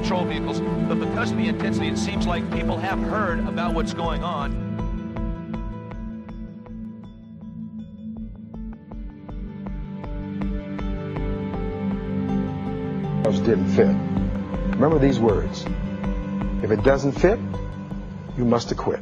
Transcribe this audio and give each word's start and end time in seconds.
patrol 0.00 0.24
vehicles, 0.24 0.60
but 0.60 0.94
because 0.94 1.30
of 1.30 1.36
the 1.36 1.48
intensity, 1.48 1.88
it 1.88 1.98
seems 1.98 2.26
like 2.26 2.50
people 2.52 2.76
have 2.78 2.98
heard 2.98 3.40
about 3.40 3.74
what's 3.74 3.92
going 3.92 4.22
on. 4.22 4.70
didn't 13.50 13.70
fit. 13.74 13.88
Remember 14.74 14.98
these 15.00 15.18
words. 15.18 15.64
If 16.62 16.70
it 16.70 16.84
doesn't 16.84 17.12
fit, 17.12 17.38
you 18.36 18.44
must 18.44 18.70
acquit. 18.70 19.00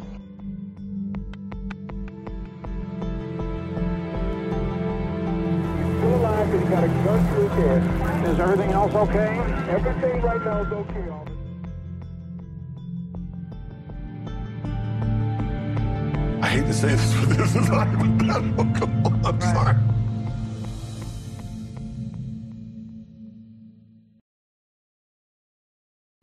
I 16.40 16.50
hate 16.50 16.66
to 16.66 16.72
say 16.72 16.88
this, 16.88 17.14
but 17.14 17.36
this 17.36 17.54
is 17.54 17.68
not 17.68 17.86
even 17.94 18.18
bad. 18.18 18.42
Oh, 18.58 18.66
come 18.78 19.06
on. 19.06 19.12
I'm 19.24 19.38
right. 19.38 19.54
sorry. 19.54 19.76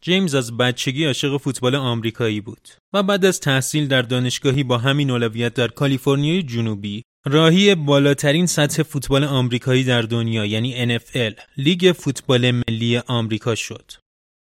جیمز 0.02 0.36
از 0.36 0.58
بچگی 0.58 1.06
عاشق 1.06 1.38
فوتبال 1.38 1.76
آمریکایی 1.76 2.42
بود 2.42 2.68
و 2.94 3.04
بعد 3.04 3.26
از 3.26 3.40
تحصیل 3.40 3.88
در 3.88 4.02
دانشگاهی 4.02 4.64
با 4.64 4.78
همین 4.78 5.12
اولویت 5.12 5.54
در 5.54 5.68
کالیفرنیای 5.68 6.44
جنوبی 6.44 7.04
راهی 7.28 7.76
بالاترین 7.76 8.46
سطح 8.46 8.84
فوتبال 8.84 9.24
آمریکایی 9.24 9.84
در 9.84 10.02
دنیا 10.02 10.46
یعنی 10.46 10.98
NFL 10.98 11.34
لیگ 11.58 11.92
فوتبال 11.98 12.52
ملی 12.52 12.98
آمریکا 12.98 13.56
شد. 13.56 13.92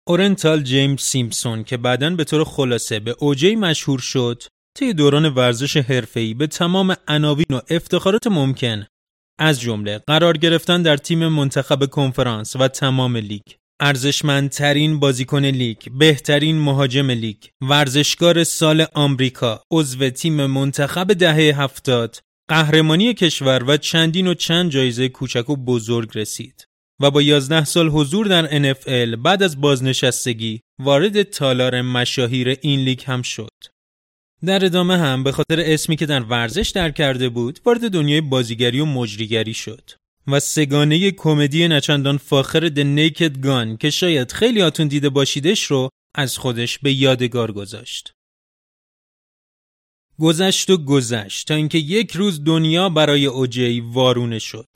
اورنتال 0.08 0.64
جیمز 0.64 1.02
سیمپسون 1.02 1.64
که 1.64 1.78
بعدا 1.78 2.10
به 2.10 2.24
طور 2.24 2.44
خلاصه 2.44 3.00
به 3.00 3.16
اوجی 3.20 3.56
مشهور 3.56 4.00
شد 4.00 4.44
طی 4.78 4.94
دوران 4.94 5.26
ورزش 5.26 5.78
حرفه‌ای 5.78 6.34
به 6.34 6.48
تمام 6.48 6.96
عناوین 7.08 7.46
و 7.50 7.60
افتخارات 7.70 8.28
ممکن 8.28 8.86
از 9.40 9.62
جمله 9.62 10.02
قرار 10.08 10.38
گرفتن 10.38 10.82
در 10.82 10.98
تیم 10.98 11.28
منتخب 11.28 11.86
کنفرانس 11.86 12.56
و 12.56 12.68
تمام 12.68 13.18
لیگ 13.18 13.42
ارزشمندترین 13.80 15.00
بازیکن 15.00 15.46
لیگ، 15.46 15.78
بهترین 16.00 16.60
مهاجم 16.60 17.12
لیگ، 17.12 17.38
ورزشکار 17.62 18.44
سال 18.44 18.86
آمریکا، 18.94 19.64
عضو 19.72 20.10
تیم 20.10 20.46
منتخب 20.46 21.14
دهه 21.14 21.62
هفتاد، 21.62 22.20
قهرمانی 22.50 23.14
کشور 23.14 23.64
و 23.68 23.78
چندین 23.78 24.28
و 24.28 24.34
چند 24.34 24.72
جایزه 24.72 25.10
کوچک 25.10 25.50
و 25.50 25.56
بزرگ 25.56 26.10
رسید 26.16 26.68
و 27.02 27.12
با 27.12 27.22
11 27.22 27.66
سال 27.66 27.90
حضور 27.90 28.28
در 28.28 28.74
NFL 28.74 29.16
بعد 29.16 29.44
از 29.44 29.62
بازنشستگی 29.62 30.62
وارد 30.80 31.24
تالار 31.24 31.82
مشاهیر 31.82 32.58
این 32.62 32.80
لیگ 32.80 33.02
هم 33.06 33.22
شد. 33.22 33.52
در 34.46 34.66
ادامه 34.66 34.98
هم 34.98 35.24
به 35.24 35.32
خاطر 35.32 35.60
اسمی 35.60 35.96
که 35.96 36.06
در 36.06 36.24
ورزش 36.24 36.70
در 36.70 36.92
کرده 36.92 37.30
بود 37.30 37.60
وارد 37.66 37.92
دنیای 37.92 38.22
بازیگری 38.22 38.80
و 38.80 38.86
مجریگری 38.86 39.54
شد. 39.54 39.92
و 40.28 40.40
سگانه 40.40 41.12
کمدی 41.12 41.68
نچندان 41.68 42.18
فاخر 42.18 42.70
د 42.70 42.80
نیکد 42.80 43.42
گان 43.42 43.78
که 43.78 43.90
شاید 43.90 44.32
خیلی 44.32 44.62
آتون 44.62 44.88
دیده 44.88 45.10
باشیدش 45.10 45.64
رو 45.64 45.90
از 46.16 46.38
خودش 46.38 46.80
به 46.80 46.94
یادگار 46.94 47.52
گذاشت. 47.52 48.14
گذشت 50.20 50.70
و 50.70 50.78
گذشت 50.78 51.48
تا 51.48 51.54
اینکه 51.54 51.78
یک 51.78 52.12
روز 52.12 52.44
دنیا 52.44 52.90
برای 52.90 53.26
اوجی 53.26 53.80
وارونه 53.80 54.40
شد. 54.40 54.68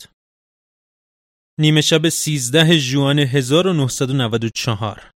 نیمه 1.59 1.81
شب 1.81 2.09
13 2.09 2.77
ژوئن 2.77 3.19
1994 3.19 5.11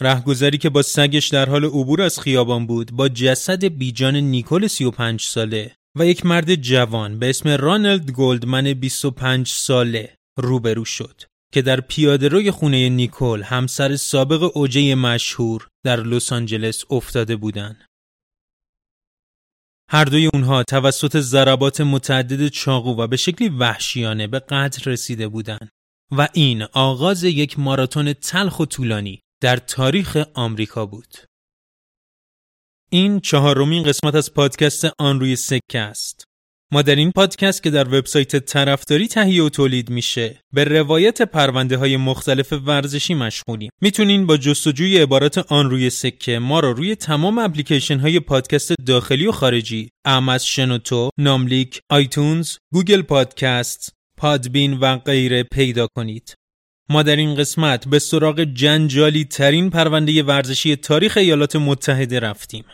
رهگذری 0.00 0.58
که 0.58 0.70
با 0.70 0.82
سگش 0.82 1.28
در 1.28 1.48
حال 1.48 1.64
عبور 1.64 2.02
از 2.02 2.20
خیابان 2.20 2.66
بود 2.66 2.92
با 2.92 3.08
جسد 3.08 3.64
بیجان 3.64 4.16
نیکل 4.16 4.66
35 4.66 5.20
ساله 5.20 5.76
و 5.98 6.06
یک 6.06 6.26
مرد 6.26 6.54
جوان 6.54 7.18
به 7.18 7.30
اسم 7.30 7.48
رانلد 7.48 8.10
گلدمن 8.10 8.74
25 8.74 9.48
ساله 9.48 10.16
روبرو 10.38 10.84
شد 10.84 11.22
که 11.52 11.62
در 11.62 11.80
پیاده 11.80 12.28
روی 12.28 12.50
خونه 12.50 12.88
نیکول 12.88 13.42
همسر 13.42 13.96
سابق 13.96 14.56
اوجه 14.56 14.94
مشهور 14.94 15.68
در 15.84 16.02
لس 16.02 16.32
آنجلس 16.32 16.84
افتاده 16.90 17.36
بودند. 17.36 17.85
هر 19.90 20.04
دوی 20.04 20.30
اونها 20.34 20.62
توسط 20.62 21.16
ضربات 21.16 21.80
متعدد 21.80 22.48
چاقو 22.48 23.02
و 23.02 23.06
به 23.06 23.16
شکلی 23.16 23.48
وحشیانه 23.48 24.26
به 24.26 24.38
قتل 24.38 24.90
رسیده 24.90 25.28
بودند 25.28 25.70
و 26.10 26.28
این 26.32 26.62
آغاز 26.62 27.24
یک 27.24 27.58
ماراتون 27.58 28.12
تلخ 28.12 28.60
و 28.60 28.64
طولانی 28.64 29.22
در 29.40 29.56
تاریخ 29.56 30.16
آمریکا 30.34 30.86
بود. 30.86 31.16
این 32.90 33.20
چهارمین 33.20 33.82
قسمت 33.82 34.14
از 34.14 34.34
پادکست 34.34 34.86
آن 34.98 35.20
روی 35.20 35.36
سکه 35.36 35.78
است. 35.78 36.25
ما 36.72 36.82
در 36.82 36.94
این 36.94 37.12
پادکست 37.12 37.62
که 37.62 37.70
در 37.70 37.98
وبسایت 37.98 38.36
طرفداری 38.36 39.08
تهیه 39.08 39.42
و 39.42 39.48
تولید 39.48 39.90
میشه 39.90 40.40
به 40.52 40.64
روایت 40.64 41.22
پرونده 41.22 41.76
های 41.76 41.96
مختلف 41.96 42.52
ورزشی 42.52 43.14
مشغولیم 43.14 43.70
می‌تونین 43.80 44.26
با 44.26 44.36
جستجوی 44.36 44.98
عبارات 44.98 45.38
آن 45.38 45.70
روی 45.70 45.90
سکه 45.90 46.38
ما 46.38 46.60
را 46.60 46.70
روی 46.70 46.94
تمام 46.94 47.38
اپلیکیشن 47.38 47.98
های 47.98 48.20
پادکست 48.20 48.72
داخلی 48.86 49.26
و 49.26 49.32
خارجی 49.32 49.88
اعم 50.04 50.27
از 50.27 50.38
شنوتو، 50.38 51.10
ناملیک، 51.18 51.80
iTunes، 51.90 52.56
Google 52.72 53.02
Podcast، 53.02 53.92
Podbean 54.18 54.74
و 54.74 54.96
غیره 54.96 55.42
پیدا 55.42 55.86
کنید 55.96 56.34
ما 56.88 57.02
در 57.02 57.16
این 57.16 57.34
قسمت 57.34 57.88
به 57.88 57.98
سراغ 57.98 58.40
جنجالی 58.40 59.24
ترین 59.24 59.70
پرونده 59.70 60.22
ورزشی 60.22 60.76
تاریخ 60.76 61.16
ایالات 61.16 61.56
متحده 61.56 62.20
رفتیم. 62.20 62.64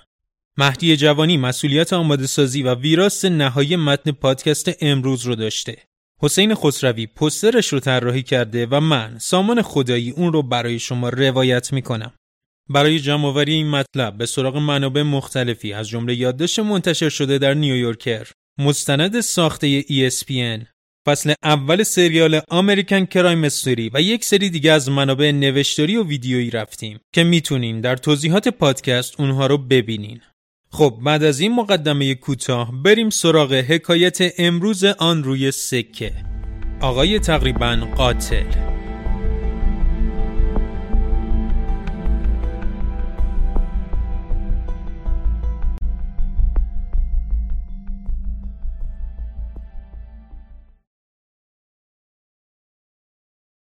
مهدی 0.59 0.97
جوانی 0.97 1.37
مسئولیت 1.37 1.93
آماده 1.93 2.27
سازی 2.27 2.63
و 2.63 2.75
ویراست 2.75 3.25
نهایی 3.25 3.77
متن 3.77 4.11
پادکست 4.11 4.71
امروز 4.81 5.27
رو 5.27 5.35
داشته. 5.35 5.77
حسین 6.21 6.55
خسروی 6.55 7.07
پسترش 7.07 7.67
رو 7.67 7.81
طراحی 7.81 8.23
کرده 8.23 8.67
و 8.67 8.81
من 8.81 9.19
سامان 9.19 9.63
خدایی 9.63 10.11
اون 10.11 10.33
رو 10.33 10.43
برای 10.43 10.79
شما 10.79 11.09
روایت 11.09 11.73
می‌کنم. 11.73 12.13
برای 12.69 13.01
جمعآوری 13.01 13.53
این 13.53 13.71
مطلب 13.71 14.19
به 14.19 14.27
سراغ 14.27 14.57
منابع 14.57 15.03
مختلفی 15.03 15.73
از 15.73 15.89
جمله 15.89 16.15
یادداشت 16.15 16.59
منتشر 16.59 17.09
شده 17.09 17.39
در 17.39 17.55
نیویورکر، 17.55 18.29
مستند 18.59 19.21
ساخته 19.21 19.83
ESPN، 19.83 20.67
فصل 21.07 21.35
اول 21.43 21.83
سریال 21.83 22.41
امریکن 22.51 23.05
کرایم 23.05 23.45
استوری 23.45 23.91
و 23.95 24.01
یک 24.01 24.25
سری 24.25 24.51
دیگه 24.51 24.73
از 24.73 24.91
منابع 24.91 25.31
نوشتاری 25.31 25.97
و 25.97 26.05
ویدیویی 26.05 26.51
رفتیم 26.51 27.01
که 27.15 27.25
می‌تونین 27.25 27.81
در 27.81 27.97
توضیحات 27.97 28.49
پادکست 28.49 29.21
اونها 29.21 29.47
رو 29.47 29.59
ببینین. 29.59 30.21
خب 30.75 30.99
بعد 31.05 31.25
از 31.25 31.41
این 31.41 31.55
مقدمه 31.55 32.15
کوتاه 32.15 32.73
بریم 32.85 33.11
سراغ 33.11 33.53
حکایت 33.53 34.19
امروز 34.39 34.85
آن 34.85 35.25
روی 35.25 35.51
سکه. 35.51 36.13
آقای 36.81 37.19
تقریبا 37.19 37.89
قاتل 37.97 38.72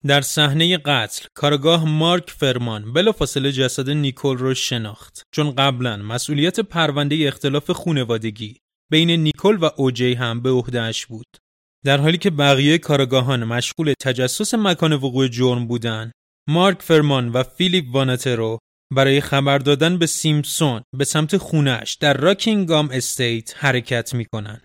در 0.08 0.22
صحنه 0.22 0.78
قتل 0.78 1.26
کارآگاه 1.34 1.90
مارک 1.90 2.30
فرمان 2.30 2.94
بلافاصله 2.94 3.52
جسد 3.52 3.90
نیکول 3.90 4.38
رو 4.38 4.54
شناخت 4.54 5.24
چون 5.32 5.52
قبلا 5.52 5.98
مسئولیت 5.98 6.60
پرونده 6.60 7.28
اختلاف 7.28 7.72
خونوادگی 7.72 8.58
بین 8.92 9.10
نیکول 9.10 9.58
و 9.62 9.70
اوجی 9.78 10.14
هم 10.14 10.42
به 10.42 10.50
عهدهش 10.50 11.06
بود 11.06 11.38
در 11.86 11.98
حالی 11.98 12.18
که 12.18 12.30
بقیه 12.30 12.78
کارآگاهان 12.78 13.44
مشغول 13.44 13.94
تجسس 14.02 14.54
مکان 14.54 14.94
وقوع 14.94 15.28
جرم 15.28 15.68
بودند 15.68 16.12
مارک 16.50 16.82
فرمان 16.82 17.30
و 17.30 17.44
فیلیپ 17.44 17.86
واناتر 17.92 18.46
و 18.46 18.60
برای 18.96 19.22
خبر 19.22 19.58
دادن 19.58 19.98
به 19.98 20.06
سیمپسون 20.06 20.82
به 20.98 21.06
سمت 21.06 21.38
خونش 21.38 21.94
در 21.94 22.14
راکینگام 22.14 22.90
Estate 22.92 23.54
حرکت 23.58 24.14
می‌کنن. 24.14 24.62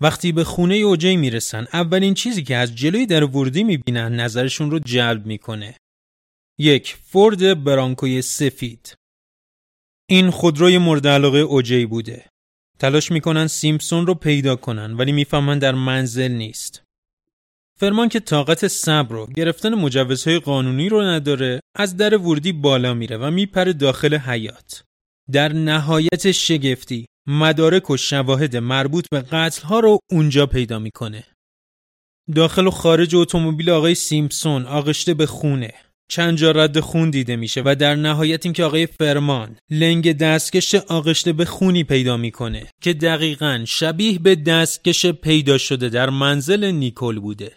وقتی 0.00 0.32
به 0.32 0.44
خونه 0.44 0.74
اوجی 0.74 1.16
می‌رسن 1.16 1.66
اولین 1.72 2.14
چیزی 2.14 2.42
که 2.42 2.56
از 2.56 2.74
جلوی 2.74 3.06
در 3.06 3.24
ورودی 3.24 3.64
می‌بینن 3.64 4.20
نظرشون 4.20 4.70
رو 4.70 4.78
جلب 4.78 5.26
می‌کنه. 5.26 5.76
یک 6.58 6.96
فورد 7.04 7.64
برانکوی 7.64 8.22
سفید 8.22 8.94
این 10.08 10.30
خودروی 10.30 10.78
مورد 10.78 11.06
علاقه 11.06 11.38
اوجی 11.38 11.86
بوده. 11.86 12.24
تلاش 12.78 13.12
می‌کنن 13.12 13.46
سیمپسون 13.46 14.06
رو 14.06 14.14
پیدا 14.14 14.56
کنن 14.56 14.94
ولی 14.94 15.12
می‌فهمن 15.12 15.58
در 15.58 15.74
منزل 15.74 16.32
نیست. 16.32 16.82
فرمان 17.78 18.08
که 18.08 18.20
طاقت 18.20 18.68
صبر 18.68 19.14
رو 19.14 19.26
گرفتن 19.26 19.74
مجوزهای 19.74 20.38
قانونی 20.38 20.88
رو 20.88 21.02
نداره 21.02 21.60
از 21.74 21.96
در 21.96 22.16
ورودی 22.16 22.52
بالا 22.52 22.94
میره 22.94 23.16
و 23.16 23.30
میپره 23.30 23.72
داخل 23.72 24.14
حیات. 24.14 24.82
در 25.32 25.52
نهایت 25.52 26.32
شگفتی 26.32 27.06
مدارک 27.26 27.90
و 27.90 27.96
شواهد 27.96 28.56
مربوط 28.56 29.06
به 29.10 29.20
قتل 29.20 29.62
ها 29.62 29.80
رو 29.80 29.98
اونجا 30.10 30.46
پیدا 30.46 30.78
می‌کنه. 30.78 31.24
داخل 32.34 32.66
و 32.66 32.70
خارج 32.70 33.16
اتومبیل 33.16 33.70
آقای 33.70 33.94
سیمپسون 33.94 34.66
آغشته 34.66 35.14
به 35.14 35.26
خونه. 35.26 35.72
چند 36.08 36.38
جا 36.38 36.50
رد 36.50 36.80
خون 36.80 37.10
دیده 37.10 37.36
میشه 37.36 37.62
و 37.64 37.74
در 37.74 37.94
نهایت 37.94 38.46
اینکه 38.46 38.64
آقای 38.64 38.86
فرمان 38.86 39.56
لنگ 39.70 40.12
دستکش 40.12 40.74
آغشته 40.74 41.32
به 41.32 41.44
خونی 41.44 41.84
پیدا 41.84 42.16
می‌کنه 42.16 42.66
که 42.82 42.92
دقیقا 42.92 43.64
شبیه 43.66 44.18
به 44.18 44.34
دستکش 44.34 45.06
پیدا 45.06 45.58
شده 45.58 45.88
در 45.88 46.10
منزل 46.10 46.64
نیکول 46.64 47.20
بوده 47.20 47.52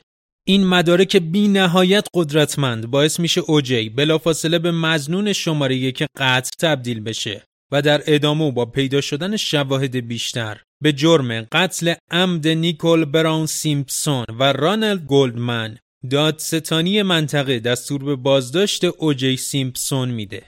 این 0.48 0.68
مدارک 0.68 1.18
بی 1.18 1.48
نهایت 1.48 2.07
قدرتمند 2.13 2.88
باعث 2.88 3.19
میشه 3.19 3.42
اوجی 3.42 3.89
بلافاصله 3.89 4.60
به 4.60 4.71
مزنون 4.71 5.33
شماره 5.33 5.75
یک 5.75 6.04
قطع 6.18 6.50
تبدیل 6.60 7.00
بشه 7.00 7.49
و 7.71 7.81
در 7.81 8.01
ادامه 8.07 8.51
با 8.51 8.66
پیدا 8.66 9.01
شدن 9.01 9.38
شواهد 9.38 9.95
بیشتر 9.95 10.62
به 10.81 10.94
جرم 10.94 11.42
قتل 11.42 11.94
عمد 12.12 12.48
نیکول 12.48 13.06
براون 13.06 13.45
سیمپسون 13.45 14.25
و 14.39 14.54
رانلد 14.54 15.06
گلدمن 15.06 15.77
دادستانی 16.10 17.01
منطقه 17.01 17.60
دستور 17.60 18.04
به 18.04 18.16
بازداشت 18.16 18.83
اوجی 18.83 19.38
سیمپسون 19.38 20.10
میده. 20.10 20.44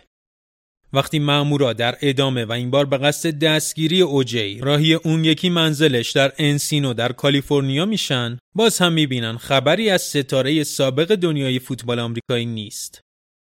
وقتی 0.94 1.20
مامورا 1.20 1.74
در 1.74 1.98
ادامه 2.02 2.46
و 2.46 2.52
این 2.52 2.72
بار 2.72 2.86
به 2.86 2.98
قصد 2.98 3.40
دستگیری 3.40 4.02
اوجی 4.02 4.60
راهی 4.60 4.94
اون 4.94 5.26
یکی 5.26 5.50
منزلش 5.50 6.12
در 6.12 6.34
انسینو 6.38 6.94
در 6.94 7.12
کالیفرنیا 7.12 7.86
میشن 7.86 8.38
باز 8.56 8.78
هم 8.80 8.94
می‌بینن 8.94 9.38
خبری 9.38 9.90
از 9.90 10.02
ستاره 10.02 10.64
سابق 10.64 11.16
دنیای 11.16 11.60
فوتبال 11.60 12.00
آمریکایی 12.00 12.46
نیست 12.46 13.02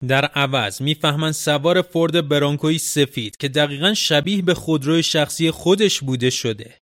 در 0.07 0.25
عوض 0.25 0.83
می‌فهمن 0.83 1.33
سوار 1.33 1.83
فورد 1.83 2.29
برانکوی 2.29 2.79
سفید 2.79 3.37
که 3.37 3.49
دقیقا 3.49 3.95
شبیه 3.95 4.43
به 4.43 4.55
خودروی 4.55 5.03
شخصی 5.03 5.51
خودش 5.51 6.01
بوده 6.01 6.31
شده 6.31 6.81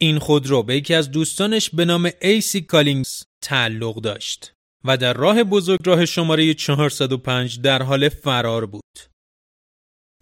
این 0.00 0.18
خودرو 0.18 0.62
به 0.62 0.76
یکی 0.76 0.94
از 0.94 1.10
دوستانش 1.10 1.70
به 1.70 1.84
نام 1.84 2.10
ای‌سی 2.22 2.60
کالینگز 2.60 3.22
تعلق 3.42 4.00
داشت 4.00 4.52
و 4.84 4.96
در 4.96 5.12
راه 5.12 5.44
بزرگراه 5.44 6.04
شماره 6.04 6.54
405 6.54 7.60
در 7.60 7.82
حال 7.82 8.08
فرار 8.08 8.66
بود 8.66 8.82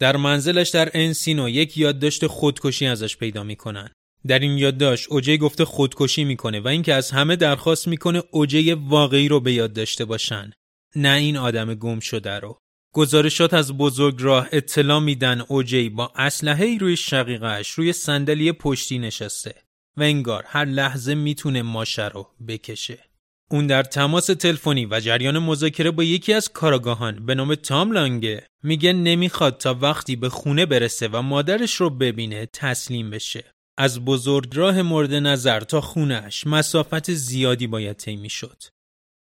در 0.00 0.16
منزلش 0.16 0.68
در 0.68 0.90
انسینو 0.94 1.48
یک 1.48 1.78
یادداشت 1.78 2.26
خودکشی 2.26 2.86
ازش 2.86 3.16
پیدا 3.16 3.42
می‌کنن. 3.42 3.90
در 4.26 4.38
این 4.38 4.58
یادداشت 4.58 5.06
اوجی 5.10 5.38
گفته 5.38 5.64
خودکشی 5.64 6.24
می‌کنه 6.24 6.60
و 6.60 6.68
اینکه 6.68 6.94
از 6.94 7.10
همه 7.10 7.36
درخواست 7.36 7.88
می‌کنه 7.88 8.22
اوجی 8.30 8.72
واقعی 8.72 9.28
رو 9.28 9.40
به 9.40 9.52
یاد 9.52 9.72
داشته 9.72 10.04
باشن. 10.04 10.52
نه 10.96 11.16
این 11.16 11.36
آدم 11.36 11.74
گم 11.74 12.00
شده 12.00 12.38
رو. 12.38 12.58
گزارشات 12.94 13.54
از 13.54 13.72
بزرگراه 13.72 14.48
اطلاع 14.52 15.00
میدن 15.00 15.40
اوجی 15.40 15.88
با 15.88 16.12
اسلحه 16.16 16.78
روی 16.78 16.96
شقیقش 16.96 17.70
روی 17.70 17.92
صندلی 17.92 18.52
پشتی 18.52 18.98
نشسته 18.98 19.54
و 19.96 20.02
انگار 20.02 20.44
هر 20.46 20.64
لحظه 20.64 21.14
می‌تونه 21.14 21.62
ماشه 21.62 22.08
رو 22.08 22.28
بکشه. 22.48 22.98
اون 23.50 23.66
در 23.66 23.82
تماس 23.82 24.26
تلفنی 24.26 24.86
و 24.86 25.00
جریان 25.00 25.38
مذاکره 25.38 25.90
با 25.90 26.04
یکی 26.04 26.32
از 26.32 26.48
کاراگاهان 26.48 27.26
به 27.26 27.34
نام 27.34 27.54
تام 27.54 27.92
لانگه 27.92 28.46
میگه 28.62 28.92
نمی‌خواد 28.92 29.58
تا 29.58 29.74
وقتی 29.74 30.16
به 30.16 30.28
خونه 30.28 30.66
برسه 30.66 31.08
و 31.08 31.22
مادرش 31.22 31.74
رو 31.74 31.90
ببینه 31.90 32.46
تسلیم 32.46 33.10
بشه. 33.10 33.44
از 33.78 34.04
بزرگراه 34.04 34.82
مورد 34.82 35.14
نظر 35.14 35.60
تا 35.60 35.80
خونهش 35.80 36.46
مسافت 36.46 37.12
زیادی 37.12 37.66
باید 37.66 37.96
طی 37.96 38.16
می‌شد. 38.16 38.62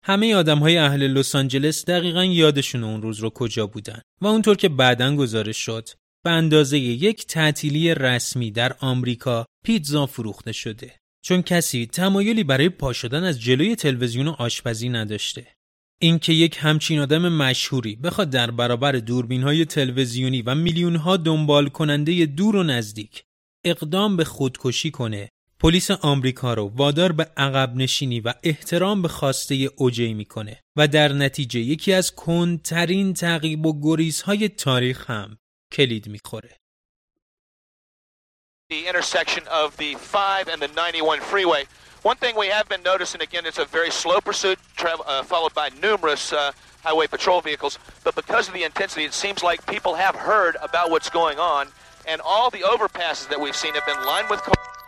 همه 0.02 0.34
آدم 0.34 0.58
های 0.58 0.76
اهل 0.76 1.06
لس 1.06 1.34
آنجلس 1.34 1.84
دقیقا 1.84 2.24
یادشون 2.24 2.84
اون 2.84 3.02
روز 3.02 3.20
رو 3.20 3.30
کجا 3.30 3.66
بودن 3.66 4.00
و 4.20 4.26
اونطور 4.26 4.56
که 4.56 4.68
بعدا 4.68 5.16
گزارش 5.16 5.56
شد 5.56 5.88
به 6.24 6.30
اندازه 6.30 6.78
یک 6.78 7.26
تعطیلی 7.26 7.94
رسمی 7.94 8.50
در 8.50 8.76
آمریکا 8.80 9.46
پیتزا 9.64 10.06
فروخته 10.06 10.52
شده. 10.52 10.94
چون 11.22 11.42
کسی 11.42 11.86
تمایلی 11.86 12.44
برای 12.44 12.68
پا 12.68 12.92
شدن 12.92 13.24
از 13.24 13.40
جلوی 13.40 13.76
تلویزیون 13.76 14.28
و 14.28 14.34
آشپزی 14.38 14.88
نداشته. 14.88 15.46
اینکه 16.02 16.32
یک 16.32 16.56
همچین 16.60 16.98
آدم 17.00 17.28
مشهوری 17.28 17.96
بخواد 17.96 18.30
در 18.30 18.50
برابر 18.50 18.92
دوربین 18.92 19.42
های 19.42 19.64
تلویزیونی 19.64 20.42
و 20.42 20.54
میلیون 20.54 20.96
ها 20.96 21.16
دنبال 21.16 21.68
کننده 21.68 22.26
دور 22.26 22.56
و 22.56 22.62
نزدیک 22.62 23.24
اقدام 23.64 24.16
به 24.16 24.24
خودکشی 24.24 24.90
کنه 24.90 25.28
پلیس 25.62 25.90
آمریکا 25.90 26.54
رو 26.54 26.72
وادار 26.74 27.12
به 27.12 27.30
عقب 27.36 27.72
نشینی 27.76 28.20
و 28.20 28.34
احترام 28.42 29.02
به 29.02 29.08
خواسته 29.08 29.54
اوجی 29.76 30.14
می‌کنه 30.14 30.60
و 30.76 30.88
در 30.88 31.12
نتیجه 31.12 31.60
یکی 31.60 31.92
از 31.92 32.14
کنترین 32.14 33.14
تعقیب 33.14 33.66
و 33.66 33.80
گریزهای 33.82 34.48
تاریخ 34.48 35.10
هم 35.10 35.38
کلید 35.72 36.08
می‌خوره. 36.08 36.56
the 38.70 38.86
intersection 38.86 39.44
of 39.48 39.76
the 39.76 39.94
5 39.96 40.48
and 40.52 40.62
the 40.62 40.68
91 40.68 41.20
freeway. 41.32 41.64
One 42.02 42.16
thing 42.16 42.36
we 42.36 42.46
have 42.46 42.68
been 42.68 42.84
noticing, 42.92 43.20
again, 43.20 43.44
it's 43.44 43.58
a 43.58 43.64
very 43.64 43.90
slow 43.90 44.20
pursuit 44.20 44.58
uh, 44.78 45.24
followed 45.24 45.54
by 45.54 45.68
numerous 45.82 46.32
uh, 46.32 46.52
highway 46.86 47.08
patrol 47.08 47.40
vehicles, 47.40 47.74
but 48.04 48.14
because 48.14 48.46
of 48.48 48.54
the 48.54 48.64
intensity, 48.70 49.04
it 49.04 49.12
seems 49.24 49.42
like 49.42 49.58
people 49.66 49.94
have 50.06 50.14
heard 50.14 50.54
about 50.68 50.86
what's 50.92 51.10
going 51.10 51.38
on, 51.56 51.64
and 52.10 52.18
all 52.32 52.48
the 52.48 52.62
overpasses 52.72 53.28
that 53.28 53.40
we've 53.40 53.60
seen 53.64 53.74
have 53.74 53.86
been 53.92 54.02
lined 54.12 54.30
with 54.30 54.40
cars. 54.48 54.79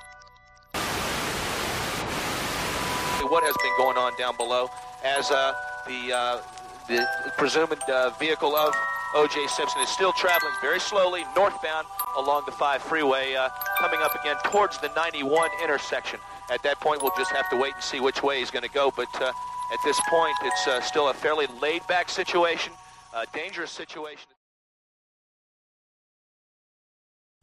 What 3.32 3.44
has 3.44 3.56
been 3.64 3.76
going 3.78 3.98
on 3.98 4.12
down 4.18 4.36
below 4.38 4.70
as 5.04 5.32
uh, 5.32 5.54
the, 5.88 6.14
uh, 6.14 6.42
the 6.88 7.06
presumed 7.38 7.82
uh, 7.90 8.12
vehicle 8.20 8.56
of 8.56 8.74
O.J. 9.16 9.48
Simpson 9.48 9.82
is 9.82 9.90
still 9.90 10.14
traveling 10.14 10.54
very 10.62 10.80
slowly 10.80 11.24
northbound 11.36 11.88
along 12.18 12.44
the 12.46 12.52
5 12.52 12.82
freeway, 12.82 13.36
uh, 13.36 13.50
coming 13.80 14.00
up 14.02 14.14
again 14.20 14.36
towards 14.46 14.78
the 14.80 14.90
91 14.96 15.50
intersection. 15.64 16.20
At 16.52 16.62
that 16.64 16.80
point, 16.80 17.02
we'll 17.02 17.16
just 17.18 17.32
have 17.32 17.50
to 17.50 17.58
wait 17.58 17.74
and 17.74 17.84
see 17.84 18.00
which 18.00 18.22
way 18.24 18.40
he's 18.40 18.52
going 18.52 18.64
to 18.64 18.76
go. 18.82 18.92
But 18.96 19.10
uh, 19.22 19.32
at 19.74 19.80
this 19.84 20.00
point, 20.10 20.36
it's 20.44 20.68
uh, 20.68 20.82
still 20.82 21.10
a 21.10 21.14
fairly 21.14 21.48
laid-back 21.62 22.10
situation, 22.10 22.74
a 23.14 23.26
dangerous 23.34 23.72
situation. 23.72 24.30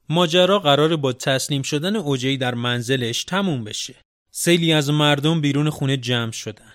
ماجرا 0.09 0.59
قرار 0.59 0.97
با 0.97 1.13
تسلیم 1.13 1.63
شدن 1.63 1.97
اوجی 1.97 2.37
در 2.37 2.55
منزلش 2.55 3.25
تموم 3.25 3.65
بشه. 3.65 3.95
سیلی 4.42 4.74
از 4.74 4.90
مردم 4.90 5.42
بیرون 5.42 5.70
خونه 5.70 5.98
جمع 5.98 6.32
شدن. 6.32 6.74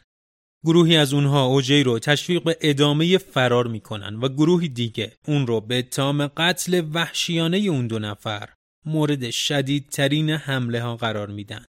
گروهی 0.64 0.96
از 0.96 1.14
اونها 1.14 1.44
اوجی 1.44 1.82
رو 1.82 1.98
تشویق 1.98 2.42
به 2.42 2.58
ادامه 2.60 3.18
فرار 3.18 3.66
می‌کنن 3.66 4.16
و 4.16 4.28
گروهی 4.28 4.68
دیگه 4.68 5.12
اون 5.28 5.46
رو 5.46 5.60
به 5.60 5.78
اتهام 5.78 6.26
قتل 6.26 6.82
وحشیانه 6.92 7.56
اون 7.56 7.86
دو 7.86 7.98
نفر 7.98 8.48
مورد 8.86 9.30
شدیدترین 9.30 10.30
حمله 10.30 10.82
ها 10.82 10.96
قرار 10.96 11.28
میدن. 11.28 11.64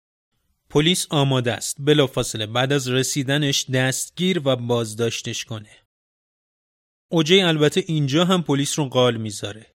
پلیس 0.71 1.07
آماده 1.11 1.53
است 1.53 1.77
بلافاصله 1.79 2.47
بعد 2.47 2.73
از 2.73 2.89
رسیدنش 2.89 3.71
دستگیر 3.71 4.43
و 4.45 4.57
بازداشتش 4.57 5.45
کنه. 5.45 5.71
اوجی 7.11 7.41
البته 7.41 7.85
اینجا 7.87 8.25
هم 8.25 8.43
پلیس 8.43 8.79
رو 8.79 8.89
قال 8.89 9.17
می‌ذاره. 9.17 9.74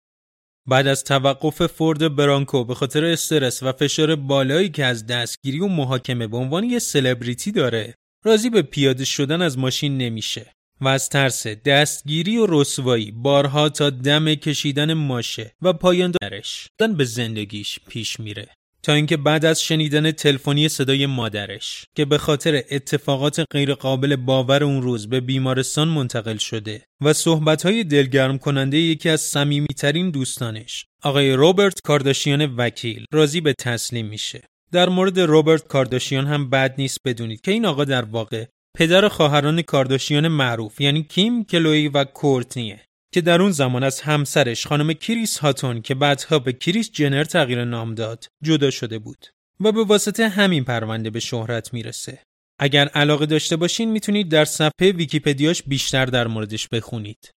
بعد 0.68 0.86
از 0.86 1.04
توقف 1.04 1.66
فورد 1.66 2.16
برانکو 2.16 2.64
به 2.64 2.74
خاطر 2.74 3.04
استرس 3.04 3.62
و 3.62 3.72
فشار 3.72 4.16
بالایی 4.16 4.68
که 4.68 4.84
از 4.84 5.06
دستگیری 5.06 5.60
و 5.60 5.66
محاکمه 5.66 6.26
به 6.26 6.36
عنوان 6.36 6.64
یه 6.64 6.78
سلبریتی 6.78 7.52
داره 7.52 7.94
راضی 8.24 8.50
به 8.50 8.62
پیاده 8.62 9.04
شدن 9.04 9.42
از 9.42 9.58
ماشین 9.58 9.98
نمیشه 9.98 10.52
و 10.80 10.88
از 10.88 11.08
ترس 11.08 11.46
دستگیری 11.46 12.36
و 12.36 12.46
رسوایی 12.48 13.10
بارها 13.10 13.68
تا 13.68 13.90
دم 13.90 14.34
کشیدن 14.34 14.94
ماشه 14.94 15.52
و 15.62 15.72
پایان 15.72 16.12
دارش 16.22 16.68
به 16.96 17.04
زندگیش 17.04 17.78
پیش 17.88 18.20
میره. 18.20 18.48
تا 18.82 18.92
اینکه 18.92 19.16
بعد 19.16 19.44
از 19.44 19.62
شنیدن 19.62 20.10
تلفنی 20.10 20.68
صدای 20.68 21.06
مادرش 21.06 21.84
که 21.94 22.04
به 22.04 22.18
خاطر 22.18 22.62
اتفاقات 22.70 23.44
غیرقابل 23.52 24.16
باور 24.16 24.64
اون 24.64 24.82
روز 24.82 25.08
به 25.08 25.20
بیمارستان 25.20 25.88
منتقل 25.88 26.36
شده 26.36 26.82
و 27.00 27.12
صحبتهای 27.12 27.84
دلگرم 27.84 28.38
کننده 28.38 28.78
یکی 28.78 29.08
از 29.08 29.20
صمیمیترین 29.20 30.10
دوستانش 30.10 30.86
آقای 31.02 31.32
روبرت 31.32 31.80
کارداشیان 31.80 32.54
وکیل 32.56 33.04
راضی 33.12 33.40
به 33.40 33.52
تسلیم 33.52 34.06
میشه. 34.06 34.42
در 34.72 34.88
مورد 34.88 35.20
روبرت 35.20 35.66
کارداشیان 35.66 36.26
هم 36.26 36.50
بد 36.50 36.74
نیست 36.78 36.98
بدونید 37.04 37.40
که 37.40 37.50
این 37.50 37.66
آقا 37.66 37.84
در 37.84 38.04
واقع 38.04 38.44
پدر 38.76 39.08
خواهران 39.08 39.62
کارداشیان 39.62 40.28
معروف 40.28 40.80
یعنی 40.80 41.02
کیم 41.02 41.44
کلوی 41.44 41.88
و 41.88 42.04
کورتنیه. 42.04 42.87
که 43.14 43.20
در 43.20 43.42
اون 43.42 43.50
زمان 43.50 43.82
از 43.82 44.00
همسرش 44.00 44.66
خانم 44.66 44.92
کریس 44.92 45.38
هاتون 45.38 45.82
که 45.82 45.94
بعدها 45.94 46.38
به 46.38 46.52
کریس 46.52 46.90
جنر 46.90 47.24
تغییر 47.24 47.64
نام 47.64 47.94
داد 47.94 48.26
جدا 48.42 48.70
شده 48.70 48.98
بود 48.98 49.26
و 49.60 49.72
به 49.72 49.84
واسطه 49.84 50.28
همین 50.28 50.64
پرونده 50.64 51.10
به 51.10 51.20
شهرت 51.20 51.74
می‌رسه. 51.74 52.22
اگر 52.58 52.88
علاقه 52.88 53.26
داشته 53.26 53.56
باشین 53.56 53.90
می‌تونید 53.90 54.28
در 54.28 54.44
صفحه 54.44 54.92
ویکیپدیاش 54.92 55.62
بیشتر 55.62 56.06
در 56.06 56.26
موردش 56.26 56.68
بخونید. 56.68 57.30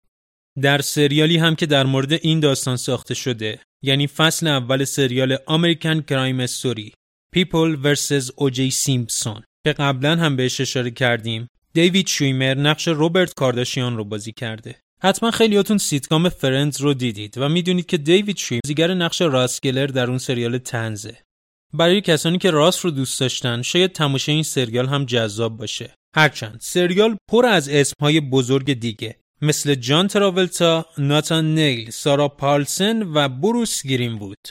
در 0.62 0.82
سریالی 0.82 1.38
هم 1.38 1.56
که 1.56 1.66
در 1.66 1.84
مورد 1.84 2.14
این 2.14 2.40
داستان 2.40 2.78
ساخته 2.78 3.14
شده 3.14 3.60
یعنی 3.84 4.08
فصل 4.08 4.48
اول 4.48 4.84
سریال 4.84 5.38
American 5.48 6.02
Crime 6.02 6.40
Story 6.40 6.94
People 7.36 7.78
vs. 7.84 8.28
O.J. 8.28 8.72
Simpson 8.84 9.44
که 9.64 9.74
قبلا 9.74 10.16
هم 10.16 10.36
بهش 10.36 10.62
اشاره 10.62 10.92
کردیم 10.92 11.48
دیوید 11.74 12.08
شویمر 12.08 12.54
نقش 12.54 12.88
روبرت 12.88 13.34
کارداشیان 13.34 13.98
رو 13.98 14.04
بازی 14.04 14.32
کرده 14.32 14.76
حتما 15.04 15.32
خیلیاتون 15.32 15.78
sitcom 15.78 16.30
Friends 16.30 16.82
رو 16.82 16.94
دیدید 16.94 17.38
و 17.38 17.50
می‌دونید 17.50 17.86
که 17.86 17.98
دیوید 17.98 18.38
شویمر 18.38 18.62
بازیگر 18.64 18.94
نقش 18.94 19.22
راس 19.22 19.48
گلر 19.48 19.88
در 19.88 20.10
اون 20.10 20.18
سریال 20.18 20.58
طنزه 20.58 21.18
برای 21.74 22.02
کسانی 22.02 22.38
که 22.38 22.52
راس 22.52 22.80
رو 22.80 22.92
دوست 22.92 23.20
داشتن 23.20 23.62
شاید 23.62 23.92
تماشای 23.92 24.36
این 24.36 24.44
سریال 24.44 24.88
هم 24.88 25.06
جذاب 25.06 25.58
باشه 25.58 25.96
هرچند 26.16 26.58
سریال 26.62 27.18
پر 27.32 27.46
از 27.46 27.70
اسمهای 27.70 28.20
بزرگ 28.20 28.74
دیگه 28.74 29.20
مثل 29.42 29.76
جان 29.76 30.08
تراولتا، 30.08 30.86
ناتان 30.98 31.56
لین، 31.56 31.90
سارا 31.90 32.28
پالسن 32.28 33.04
و 33.14 33.30
بروس 33.30 33.88
گرین 33.88 34.18
بود. 34.18 34.48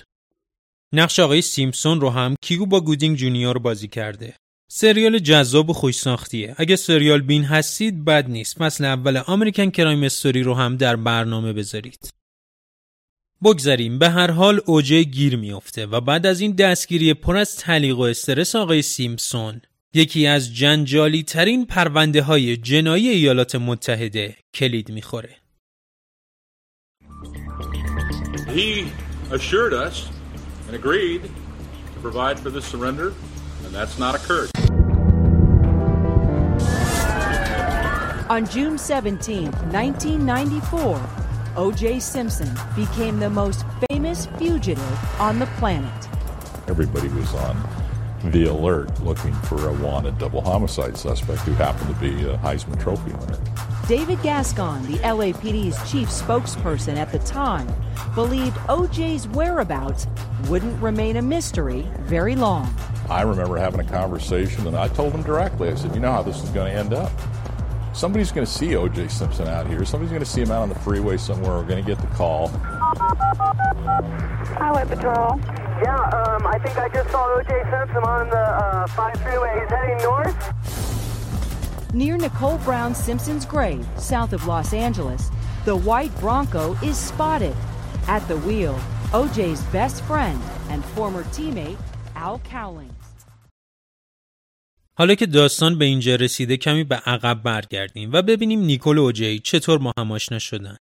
نقش 0.95 1.19
آقای 1.19 1.43
سیمپسون 1.43 2.01
رو 2.01 2.11
هم 2.11 2.35
کیوبا 2.43 2.81
گودینگ 2.81 3.17
جونیور 3.17 3.59
بازی 3.59 3.89
کرده. 3.89 4.37
سریال 4.73 5.19
جذاب 5.19 5.71
و 5.71 5.73
خوش 5.73 5.95
ساختیه. 5.95 6.55
اگه 6.59 6.77
سریال 6.77 7.21
بین 7.21 7.45
هستید 7.45 8.05
بد 8.05 8.31
نیست. 8.31 8.61
فصل 8.61 8.85
اول 8.85 9.23
American 9.29 9.71
Crime 9.71 10.03
Story 10.03 10.43
رو 10.43 10.55
هم 10.55 10.77
در 10.77 10.97
برنامه 10.97 11.53
بذارید. 11.53 12.15
بگذریم 13.45 13.99
به 13.99 14.11
هر 14.11 14.31
حال 14.31 14.61
اوجی 14.67 15.03
گیر 15.03 15.37
میافته 15.37 15.87
و 15.87 16.01
بعد 16.01 16.27
از 16.27 16.41
این 16.41 16.53
دستگیری 16.53 17.15
پر 17.15 17.37
از 17.37 17.57
تعلیق 17.57 17.99
و 17.99 18.01
استرس 18.01 18.57
آقای 18.57 18.83
سیمپسون 18.83 19.61
یکی 19.95 20.27
از 20.27 20.55
جنجالی 20.55 21.23
ترین 21.23 21.67
پرونده 21.67 22.23
های 22.23 22.57
جنایی 22.57 23.09
ایالات 23.09 23.55
متحده 23.55 24.37
کلید 24.55 24.91
می‌خوره. 24.91 25.37
He 28.57 28.85
assured 29.33 29.73
us 29.73 29.97
and 30.69 30.75
agreed 30.83 31.23
to 31.95 31.99
provide 32.03 32.39
for 32.39 32.51
this 32.51 32.67
surrender, 32.73 33.13
and 33.71 33.77
that's 33.77 33.99
not 34.01 34.17
occurred. 34.17 34.51
On 38.29 38.47
June 38.47 38.79
17, 38.79 39.45
1994, 39.45 41.01
O.J. 41.57 42.01
Simpson 42.01 42.53
became 42.75 43.19
the 43.21 43.31
most 43.31 43.65
famous 43.89 44.27
fugitive 44.39 45.21
on 45.21 45.39
the 45.39 45.47
planet. 45.59 46.09
Everybody 46.69 47.09
was 47.09 47.33
on 47.35 47.69
the 48.25 48.45
alert 48.45 49.01
looking 49.03 49.33
for 49.43 49.69
a 49.69 49.73
wanted 49.75 50.19
double 50.19 50.41
homicide 50.41 50.97
suspect 50.97 51.41
who 51.43 51.53
happened 51.53 51.95
to 51.95 52.01
be 52.01 52.25
a 52.29 52.37
Heisman 52.39 52.81
Trophy 52.81 53.13
winner. 53.13 53.39
David 53.91 54.23
Gascon, 54.23 54.87
the 54.87 54.99
LAPD's 54.99 55.91
chief 55.91 56.09
spokesperson 56.11 56.97
at 56.97 57.11
the 57.11 57.19
time, 57.19 57.67
believed 58.15 58.57
OJ's 58.69 59.27
whereabouts 59.27 60.07
wouldn't 60.47 60.81
remain 60.81 61.17
a 61.17 61.23
mystery 61.23 61.85
very 62.03 62.37
long. 62.37 62.73
I 63.09 63.23
remember 63.23 63.57
having 63.57 63.81
a 63.81 63.85
conversation 63.85 64.69
and 64.69 64.77
I 64.77 64.87
told 64.87 65.13
him 65.13 65.25
directly, 65.25 65.71
I 65.71 65.75
said, 65.75 65.93
you 65.93 66.01
know 66.01 66.13
how 66.13 66.23
this 66.23 66.41
is 66.41 66.51
going 66.51 66.73
to 66.73 66.79
end 66.79 66.95
up. 66.95 67.11
Somebody's 67.93 68.31
going 68.31 68.47
to 68.47 68.53
see 68.53 68.77
O.J. 68.77 69.09
Simpson 69.09 69.49
out 69.49 69.67
here. 69.67 69.85
Somebody's 69.85 70.13
going 70.13 70.23
to 70.23 70.31
see 70.31 70.43
him 70.43 70.53
out 70.53 70.63
on 70.63 70.69
the 70.69 70.79
freeway 70.79 71.17
somewhere. 71.17 71.59
We're 71.59 71.65
going 71.65 71.85
to 71.85 71.91
get 71.91 72.01
the 72.01 72.15
call. 72.15 72.47
Highway 74.55 74.85
Patrol. 74.85 75.41
Yeah, 75.83 75.97
um, 75.97 76.47
I 76.47 76.61
think 76.63 76.79
I 76.79 76.89
just 76.91 77.11
saw 77.11 77.27
O.J. 77.39 77.49
Simpson 77.69 78.05
on 78.05 78.31
the 78.31 78.37
uh, 78.37 78.87
5 78.87 79.21
freeway. 79.21 79.59
He's 79.59 79.69
heading 79.69 79.99
north. 80.05 80.90
Near 81.93 82.17
Nicole 82.17 82.59
Brown 82.59 82.95
Simpson's 82.95 83.45
grave, 83.45 83.85
south 83.99 84.33
of 84.33 84.47
Los 84.47 84.73
Angeles, 84.73 85.29
the 85.65 85.75
white 85.75 86.15
Bronco 86.21 86.77
is 86.85 86.97
spotted. 86.97 87.57
At 88.07 88.23
the 88.29 88.37
wheel, 88.47 88.79
OJ's 89.13 89.63
best 89.73 90.05
friend 90.05 90.41
and 90.71 90.85
former 90.95 91.25
teammate, 91.35 91.79
Al 92.17 92.39
Cowling. 92.39 92.95
حالا 94.95 95.15
که 95.15 95.27
داستان 95.27 95.79
به 95.79 95.85
اینجا 95.85 96.15
رسیده 96.15 96.57
کمی 96.57 96.85
به 96.85 96.97
عقب 96.97 97.43
برگردیم 97.43 98.11
و 98.13 98.23
ببینیم 98.23 98.61
نیکول 98.61 98.99
و 98.99 99.01
اوجی 99.01 99.39
چطور 99.39 99.79
با 99.79 99.93
هم 99.99 100.13
آشنا 100.13 100.39
شدن. 100.39 100.77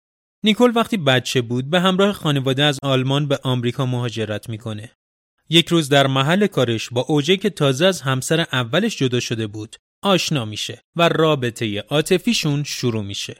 نیکول 0.44 0.72
وقتی 0.75 0.96
بچه 0.96 1.42
بود 1.42 1.70
به 1.70 1.80
همراه 1.80 2.12
خانواده 2.12 2.64
از 2.64 2.78
آلمان 2.82 3.28
به 3.28 3.38
آمریکا 3.42 3.86
مهاجرت 3.86 4.48
می‌کنه. 4.48 4.90
یک 5.48 5.68
روز 5.68 5.88
در 5.88 6.06
محل 6.06 6.46
کارش 6.46 6.90
با 6.90 7.00
اوجی 7.00 7.36
که 7.36 7.50
تازه 7.50 7.86
از 7.86 8.00
همسر 8.00 8.46
اولش 8.52 8.96
جدا 8.96 9.20
شده 9.20 9.46
بود 9.46 9.76
آشنا 10.06 10.44
میشه 10.44 10.82
و 10.96 11.08
رابطه 11.08 11.80
عاطفیشون 11.80 12.64
شروع 12.64 13.04
میشه. 13.04 13.36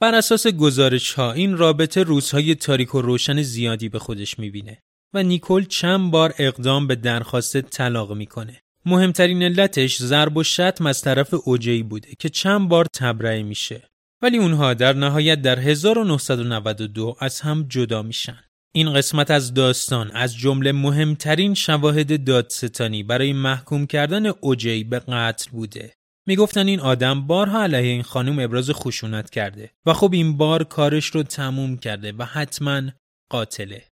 بر 0.00 0.14
اساس 0.14 0.46
گزارش 0.46 1.12
ها 1.12 1.32
این 1.32 1.56
رابطه 1.56 2.02
روزهای 2.02 2.54
تاریک 2.54 2.94
و 2.94 3.02
روشن 3.02 3.42
زیادی 3.42 3.88
به 3.88 3.98
خودش 3.98 4.38
می‌بینه 4.38 4.82
و 5.14 5.22
نیکول 5.22 5.64
چند 5.64 6.10
بار 6.10 6.34
اقدام 6.38 6.86
به 6.86 6.94
درخواست 6.94 7.60
طلاق 7.60 8.12
می‌کنه. 8.12 8.60
مهمترین 8.86 9.42
علتش 9.42 9.96
ضرب 9.96 10.36
و 10.36 10.42
شتم 10.42 10.86
از 10.86 11.02
طرف 11.02 11.34
اوجی 11.44 11.82
بوده 11.82 12.08
که 12.18 12.28
چند 12.28 12.68
بار 12.68 12.84
تبرئه 12.84 13.42
میشه 13.42 13.82
ولی 14.22 14.38
اونها 14.38 14.74
در 14.74 14.92
نهایت 14.92 15.42
در 15.42 15.58
1992 15.58 17.16
از 17.20 17.40
هم 17.40 17.66
جدا 17.68 18.02
میشن 18.02 18.42
این 18.76 18.92
قسمت 18.92 19.30
از 19.30 19.54
داستان 19.54 20.10
از 20.10 20.36
جمله 20.36 20.72
مهمترین 20.72 21.54
شواهد 21.54 22.24
دادستانی 22.24 23.02
برای 23.02 23.32
محکوم 23.32 23.86
کردن 23.86 24.26
اوجی 24.26 24.84
به 24.84 24.98
قتل 24.98 25.50
بوده 25.50 25.94
می‌گفتن 26.26 26.66
این 26.66 26.80
آدم 26.80 27.26
بارها 27.26 27.62
علیه 27.62 27.92
این 27.92 28.02
خانم 28.02 28.38
ابراز 28.38 28.70
خشونت 28.70 29.30
کرده 29.30 29.70
و 29.86 29.92
خب 29.92 30.12
این 30.12 30.36
بار 30.36 30.64
کارش 30.64 31.06
رو 31.06 31.22
تموم 31.22 31.76
کرده 31.76 32.12
و 32.12 32.24
حتما 32.24 32.82
قاتله 33.30 33.84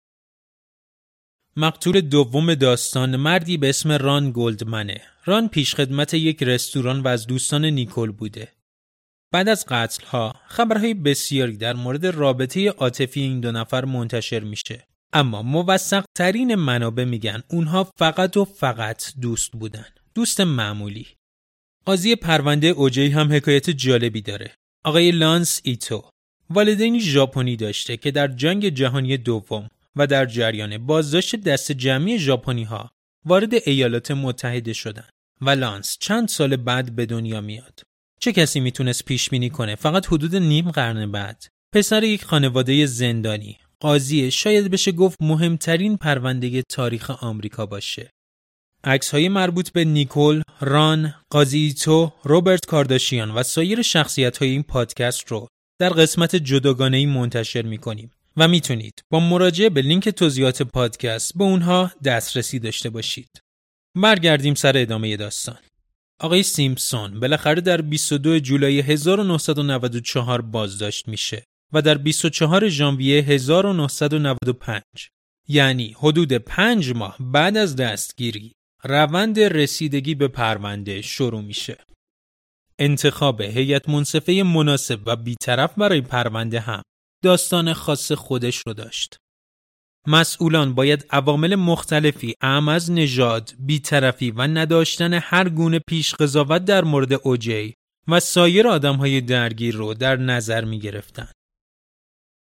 مقتول 1.57 2.01
دوم 2.01 2.55
داستان 2.55 3.17
مردی 3.17 3.57
به 3.57 3.69
اسم 3.69 3.93
ران 3.93 4.33
گلدمنه. 4.35 5.01
ران 5.25 5.49
پیشخدمت 5.49 6.15
یک 6.15 6.43
رستوران 6.43 7.01
و 7.01 7.09
از 7.09 7.27
دوستان 7.27 7.65
نیکول 7.65 8.13
بوده. 8.13 8.53
بعد 9.33 9.49
از 9.49 9.65
قتل 9.69 10.07
ها 10.07 10.35
خبرهای 10.47 10.95
بسیاری 10.95 11.57
در 11.57 11.75
مورد 11.75 12.07
رابطه 12.07 12.71
عاطفی 12.71 13.21
این 13.21 13.41
دو 13.41 13.53
نفر 13.53 13.85
منتشر 13.85 14.41
میشه. 14.41 14.87
اما 15.13 15.43
موثق 15.43 16.05
ترین 16.15 16.55
منابع 16.55 17.05
میگن 17.05 17.43
اونها 17.51 17.85
فقط 17.85 18.37
و 18.37 18.45
فقط 18.45 19.05
دوست 19.21 19.53
بودن. 19.53 19.87
دوست 20.15 20.41
معمولی. 20.41 21.07
قاضی 21.85 22.17
پرونده 22.17 22.67
اوجی 22.67 23.09
هم 23.09 23.33
حکایت 23.33 23.71
جالبی 23.71 24.21
داره. 24.21 24.55
آقای 24.85 25.11
لانس 25.11 25.61
ایتو 25.65 26.05
والدینی 26.51 27.01
ژاپنی 27.01 27.57
داشته 27.57 27.97
که 27.97 28.11
در 28.11 28.29
جنگ 28.29 28.69
جهانی 28.69 29.17
دوم 29.17 29.69
و 29.97 30.07
در 30.07 30.27
جریان 30.27 30.79
بازداشت 30.79 31.37
دست 31.37 31.73
جمعی 31.73 32.19
ژاپنی 32.19 32.65
ها 32.65 32.91
وارد 33.25 33.55
ایالات 33.55 34.11
متحده 34.11 34.73
شدند 34.73 35.11
و 35.41 35.51
لانس 35.51 35.97
چند 36.01 36.29
سال 36.29 36.57
بعد 36.57 36.97
به 36.97 37.07
دنیا 37.07 37.41
میاد. 37.41 37.83
چه 38.23 38.33
کسی 38.33 38.61
می‌تونست 38.61 39.05
پیش 39.05 39.31
بینی 39.31 39.51
کنه 39.51 39.75
فقط 39.75 40.07
حدود 40.07 40.37
نیم 40.37 40.71
قرن 40.71 41.11
بعد 41.11 41.47
پسر 41.75 42.05
یک 42.05 42.25
خانواده 42.25 42.87
زندانی 42.87 43.59
قاضی 43.81 44.31
شاید 44.31 44.71
بشه 44.71 44.93
گفت 44.93 45.17
مهمترین 45.21 45.97
پرونده 45.97 46.63
تاریخ 46.63 47.11
آمریکا 47.11 47.67
باشه. 47.67 48.11
عکس 48.85 49.11
های 49.11 49.29
مربوط 49.29 49.71
به 49.71 49.85
نیکول، 49.85 50.43
ران، 50.61 51.15
قاضی 51.31 51.75
تو، 51.75 52.13
روبرت 52.25 52.67
کارداشیان 52.67 53.31
و 53.31 53.43
سایر 53.43 53.83
شخصیت 53.83 54.39
های 54.39 54.49
این 54.51 54.63
پادکست 54.63 55.29
رو 55.29 55.49
در 55.81 55.89
قسمت 55.89 56.37
جداگانه 56.37 56.97
ای 56.97 57.07
منتشر 57.07 57.63
می‌کنیم 57.63 58.11
و 58.37 58.49
می‌تونید 58.49 59.03
با 59.11 59.21
مراجعه 59.21 59.71
به 59.71 59.83
لینک 59.83 60.09
توضیحات 60.09 60.63
پادکست 60.63 61.39
به 61.39 61.45
اونها 61.45 61.93
دسترسی 62.05 62.59
داشته 62.59 62.91
باشید. 62.91 63.31
برگردیم 63.97 64.55
سر 64.55 64.79
ادامه 64.79 65.17
داستان. 65.17 65.59
آقای 66.23 66.43
سیمپسون 66.43 67.21
بالاخره 67.21 67.61
در 67.61 67.81
22 67.81 68.39
جولای 68.39 68.81
1994 68.81 70.43
بازداشت 70.43 71.09
میشه 71.09 71.45
و 71.73 71.83
در 71.83 71.99
24 71.99 72.69
ژانویه 72.69 73.23
1995 73.23 74.83
یعنی 75.49 75.97
حدود 75.99 76.33
پنج 76.33 76.93
ماه 76.93 77.17
بعد 77.21 77.57
از 77.57 77.77
دستگیری 77.77 78.53
روند 78.85 79.41
رسیدگی 79.41 80.15
به 80.15 80.29
پرونده 80.29 81.03
شروع 81.03 81.41
میشه. 81.41 81.79
انتخاب 82.79 83.41
هیئت 83.41 83.89
منصفه 83.89 84.43
مناسب 84.43 85.01
و 85.07 85.17
بیطرف 85.17 85.75
برای 85.79 86.01
پرونده 86.01 86.61
هم 86.61 86.83
داستان 87.25 87.73
خاص 87.73 88.13
خودش 88.13 88.63
رو 88.67 88.75
داشت. 88.75 89.17
مسئولان 90.07 90.75
باید 90.75 91.07
عوامل 91.11 91.55
مختلفی 91.55 92.35
اعم 92.41 92.69
از 92.69 92.91
نژاد، 92.91 93.55
بیطرفی 93.59 94.31
و 94.31 94.43
نداشتن 94.43 95.15
هر 95.15 95.49
گونه 95.49 95.81
پیش 95.89 96.15
قضاوت 96.15 96.65
در 96.65 96.85
مورد 96.85 97.13
اوجی 97.13 97.75
و 98.09 98.21
سایر 98.21 98.67
های 98.67 99.21
درگیر 99.21 99.75
رو 99.77 99.95
در 99.95 100.17
نظر 100.17 100.65
می 100.65 100.79
گرفتن. 100.79 101.29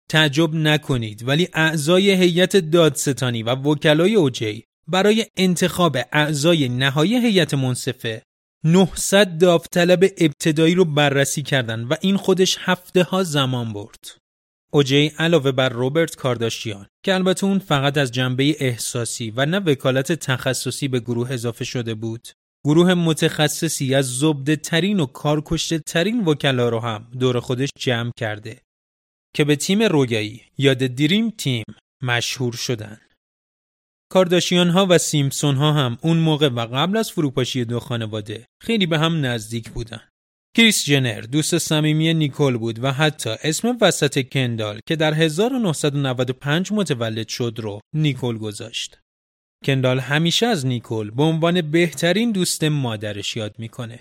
تعجب 0.10 0.56
نکنید 0.56 1.28
ولی 1.28 1.48
اعضای 1.54 2.12
هیئت 2.12 2.58
دادستانی 2.58 3.44
و 3.44 3.56
وکلای 3.56 4.16
اوجی 4.16 4.64
برای 4.88 5.26
انتخاب 5.38 5.98
اعضای 6.12 6.70
نهایی 6.70 7.16
هیئت 7.16 7.54
منصفه 7.54 8.24
900 8.64 9.38
داوطلب 9.38 10.04
ابتدایی 10.18 10.76
رو 10.76 10.86
بررسی 10.86 11.42
کردند 11.42 11.92
و 11.92 11.96
این 12.02 12.18
خودش 12.18 12.58
هفته 12.60 13.04
ها 13.04 13.24
زمان 13.24 13.74
برد. 13.74 14.21
اوجی 14.74 15.08
علاوه 15.08 15.52
بر 15.52 15.70
روبرت 15.70 16.16
کارداشیان 16.16 16.88
که 17.06 17.14
البته 17.14 17.46
اون 17.46 17.60
فقط 17.60 17.98
از 17.98 18.12
جنبه 18.12 18.56
احساسی 18.60 19.34
و 19.36 19.46
نه 19.46 19.60
وکالت 19.60 20.12
تخصصی 20.12 20.88
به 20.88 21.00
گروه 21.00 21.32
اضافه 21.32 21.66
شده 21.66 21.94
بود. 21.94 22.28
گروه 22.66 22.94
متخصصی 22.94 23.96
از 23.96 24.20
زبده 24.20 24.56
ترین 24.56 25.00
و 25.00 25.06
کارکشته 25.06 25.80
ترین 25.80 26.26
وکلا 26.26 26.70
رو 26.70 26.80
هم 26.80 27.08
دور 27.20 27.40
خودش 27.40 27.70
جمع 27.80 28.12
کرده 28.18 28.62
که 29.36 29.44
به 29.44 29.56
تیم 29.56 29.84
روگایی 29.84 30.42
یاد 30.58 30.78
دریم 30.78 31.30
تیم 31.30 31.66
مشهور 32.04 32.54
شدن. 32.54 32.98
کارداشیان 34.12 34.70
ها 34.70 34.88
و 34.90 34.98
سیمپسون 34.98 35.56
ها 35.56 35.74
هم 35.74 35.98
اون 36.02 36.18
موقع 36.18 36.50
و 36.50 36.60
قبل 36.60 36.98
از 36.98 37.12
فروپاشی 37.12 37.66
دو 37.66 37.80
خانواده 37.80 38.46
خیلی 38.62 38.86
به 38.86 39.00
هم 39.00 39.26
نزدیک 39.26 39.70
بودن. 39.70 40.11
کریس 40.58 40.86
جنر 40.86 41.22
دوست 41.22 41.58
صمیمی 41.58 42.14
نیکول 42.14 42.58
بود 42.58 42.84
و 42.84 42.92
حتی 42.92 43.30
اسم 43.44 43.78
وسط 43.82 44.22
کندال 44.22 44.80
که 44.86 44.96
در 44.96 45.14
1995 45.14 46.72
متولد 46.72 47.28
شد 47.28 47.56
رو 47.58 47.80
نیکول 47.94 48.38
گذاشت. 48.38 49.00
کندال 49.66 50.00
همیشه 50.00 50.46
از 50.46 50.66
نیکول 50.66 51.12
به 51.12 51.24
عنوان 51.24 51.62
بهترین 51.62 52.32
دوست 52.32 52.64
مادرش 52.64 53.36
یاد 53.38 53.56
می‌کنه. 53.60 54.00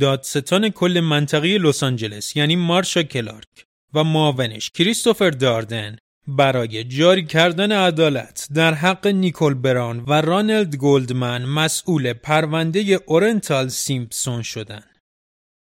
دادستان 0.00 0.68
کل 0.68 1.00
منطقه 1.00 1.58
لس 1.58 1.82
آنجلس 1.82 2.36
یعنی 2.36 2.56
مارشا 2.56 3.02
کلارک 3.02 3.64
و 3.94 4.04
معاونش 4.04 4.70
کریستوفر 4.70 5.30
داردن 5.30 5.96
برای 6.26 6.84
جاری 6.84 7.26
کردن 7.26 7.72
عدالت 7.72 8.48
در 8.54 8.74
حق 8.74 9.06
نیکول 9.06 9.54
بران 9.54 10.04
و 10.06 10.12
رانلد 10.12 10.76
گلدمن 10.76 11.44
مسئول 11.44 12.12
پرونده 12.12 13.00
اورنتال 13.06 13.68
سیمپسون 13.68 14.42
شدند. 14.42 14.89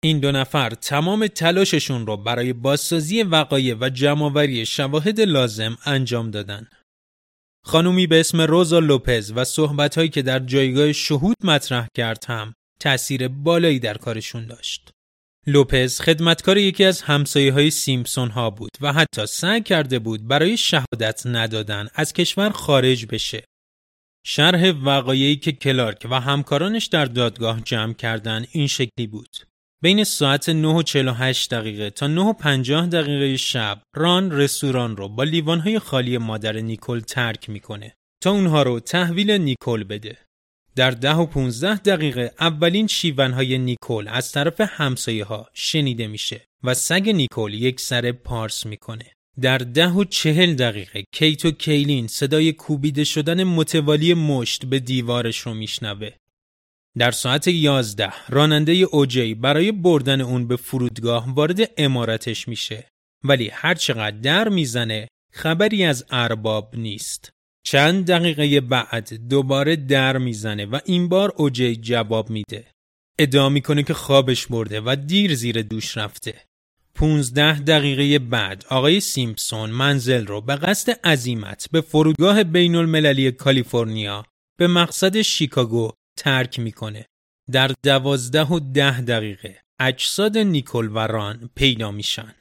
این 0.07 0.21
دو 0.21 0.33
نفر 0.33 0.71
تمام 0.71 1.27
تلاششون 1.27 2.07
رو 2.07 2.17
برای 2.17 2.53
بازسازی 2.53 3.23
وقایع 3.23 3.77
و 3.81 3.89
جمعآوری 3.89 4.67
شواهد 4.67 5.21
لازم 5.21 5.79
انجام 5.85 6.31
دادن. 6.31 6.69
خانومی 7.65 8.07
به 8.07 8.21
اسم 8.21 8.41
روزا 8.41 8.79
لوپز 8.79 9.33
و 9.37 9.45
صحبتهایی 9.45 10.09
که 10.09 10.23
در 10.23 10.39
جایگاه 10.39 10.93
شهود 10.93 11.37
مطرح 11.45 11.87
کرد 11.97 12.25
هم 12.29 12.55
تأثیر 12.81 13.29
بالایی 13.29 13.79
در 13.79 13.95
کارشون 13.99 14.47
داشت. 14.47 14.91
لوپز 15.47 16.01
خدمتکار 16.01 16.59
یکی 16.59 16.85
از 16.85 17.03
همسایه 17.03 17.53
های 17.53 17.71
سیمپسون 17.71 18.31
ها 18.31 18.51
بود 18.51 18.71
و 18.81 18.93
حتی 18.93 19.27
سعی 19.27 19.61
کرده 19.61 19.99
بود 19.99 20.29
برای 20.29 20.57
شهادت 20.57 21.23
ندادن 21.27 21.89
از 21.95 22.13
کشور 22.13 22.51
خارج 22.51 23.07
بشه. 23.07 23.45
شرح 24.27 24.71
وقایعی 24.71 25.37
که 25.37 25.53
کلارک 25.53 26.07
و 26.11 26.21
همکارانش 26.21 26.87
در 26.87 27.05
دادگاه 27.05 27.61
جمع 27.61 27.95
کردن 27.95 28.47
این 28.53 28.67
شکلی 28.67 29.07
بود. 29.07 29.37
بین 29.83 30.05
ساعت 30.05 30.49
9 30.49 30.69
و 30.69 30.83
48 30.83 31.55
دقیقه 31.55 31.91
تا 31.91 32.07
9 32.07 32.21
و 32.21 32.33
50 32.33 32.87
دقیقه 32.87 33.37
شب 33.37 33.83
ران 33.95 34.33
رستوران 34.33 34.97
رو 34.97 35.09
با 35.09 35.25
لیوانهای 35.25 35.79
خالی 35.79 36.19
مادر 36.19 36.57
نیکل 36.57 37.01
ترک 37.01 37.51
می‌کنه 37.51 37.95
تا 38.23 38.31
اونها 38.31 38.63
رو 38.63 38.81
تحویل 38.81 39.31
نیکل 39.31 39.85
بده. 39.85 40.19
در 40.77 40.91
10 40.91 41.15
و 41.15 41.27
15 41.27 41.77
دقیقه 41.77 42.33
اولین 42.41 42.87
شیونهای 42.87 43.59
نیکل 43.59 44.09
از 44.09 44.33
طرف 44.33 44.61
همسایه 44.61 45.25
ها 45.25 45.51
شنیده 45.55 46.07
میشه 46.07 46.41
و 46.65 46.75
سگ 46.75 47.09
نیکل 47.09 47.55
یک 47.55 47.81
سر 47.81 48.13
پارس 48.13 48.67
می‌کنه. 48.67 49.13
در 49.41 49.59
ده 49.59 49.89
و 49.89 50.05
چهل 50.05 50.55
دقیقه 50.55 51.05
کیت 51.13 51.45
و 51.45 51.51
کیلین 51.51 52.07
صدای 52.07 52.53
کوبیده 52.53 53.05
شدن 53.05 53.45
متوالی 53.45 54.15
مشت 54.15 54.67
به 54.67 54.79
دیوارش 54.79 55.39
رو 55.39 55.55
میشنوه 55.55 56.11
در 56.99 57.11
ساعت 57.11 57.49
11 57.49 58.13
راننده 58.29 58.73
اوجی 58.73 59.35
برای 59.35 59.73
بردن 59.73 60.21
اون 60.21 60.49
به 60.49 60.57
فرودگاه 60.57 61.35
وارد 61.35 61.71
امارتش 61.77 62.49
میشه 62.49 62.89
ولی 63.25 63.49
هر 63.49 63.75
چقدر 63.75 64.17
در 64.17 64.49
می‌زنه 64.49 65.09
خبری 65.33 65.85
از 65.85 66.05
ارباب 66.11 66.75
نیست. 66.77 67.31
چند 67.67 68.07
دقیقه 68.07 68.61
بعد 68.61 69.29
دوباره 69.29 69.77
در 69.77 70.19
می‌زنه 70.19 70.67
و 70.67 70.79
این 70.85 71.09
بار 71.09 71.33
اوجی 71.37 71.77
جواب 71.77 72.31
میده. 72.31 72.67
ادعا 73.19 73.49
می‌کنه 73.49 73.83
که 73.83 73.95
خوابش 73.95 74.47
برده 74.47 74.81
و 74.81 74.97
دیر 75.07 75.35
زیر 75.35 75.63
دوش 75.63 75.97
رفته. 75.97 76.35
15 76.95 77.59
دقیقه 77.59 78.19
بعد 78.19 78.65
آقای 78.71 79.01
سیمپسون 79.01 79.71
منزل 79.71 80.27
رو 80.27 80.41
به 80.41 80.57
قصد 80.57 81.07
عزیمت 81.07 81.69
به 81.73 81.81
فرودگاه 81.81 82.45
بین 82.45 82.77
المللی 82.77 83.33
کالیفرنیا 83.33 84.25
به 84.59 84.67
مقصد 84.67 85.23
شیکاگو 85.23 85.93
ترک 86.17 86.59
می‌کنه. 86.59 87.07
در 87.53 87.71
دوازده 87.83 88.45
و 88.45 88.61
ده 88.61 89.01
دقیقه 89.01 89.61
اجساد 89.81 90.39
نیکل 90.39 90.91
و 90.95 90.99
ران 90.99 91.51
پیدا 91.55 91.91
میشن. 91.91 92.35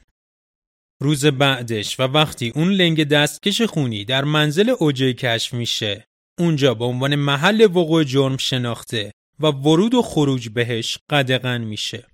روز 1.02 1.26
بعدش 1.26 2.00
و 2.00 2.02
وقتی 2.02 2.52
اون 2.54 2.72
لنگ 2.72 3.04
دستکش 3.04 3.62
خونی 3.62 4.04
در 4.04 4.24
منزل 4.24 4.74
اوجی 4.78 5.14
کشف 5.14 5.54
میشه 5.54 6.04
اونجا 6.38 6.74
به 6.74 6.84
عنوان 6.84 7.14
محل 7.14 7.62
وقوع 7.62 8.04
جرم 8.04 8.36
شناخته 8.36 9.12
و 9.40 9.46
ورود 9.46 9.94
و 9.94 10.02
خروج 10.02 10.48
بهش 10.48 10.98
قدغن 11.10 11.60
میشه. 11.60 12.06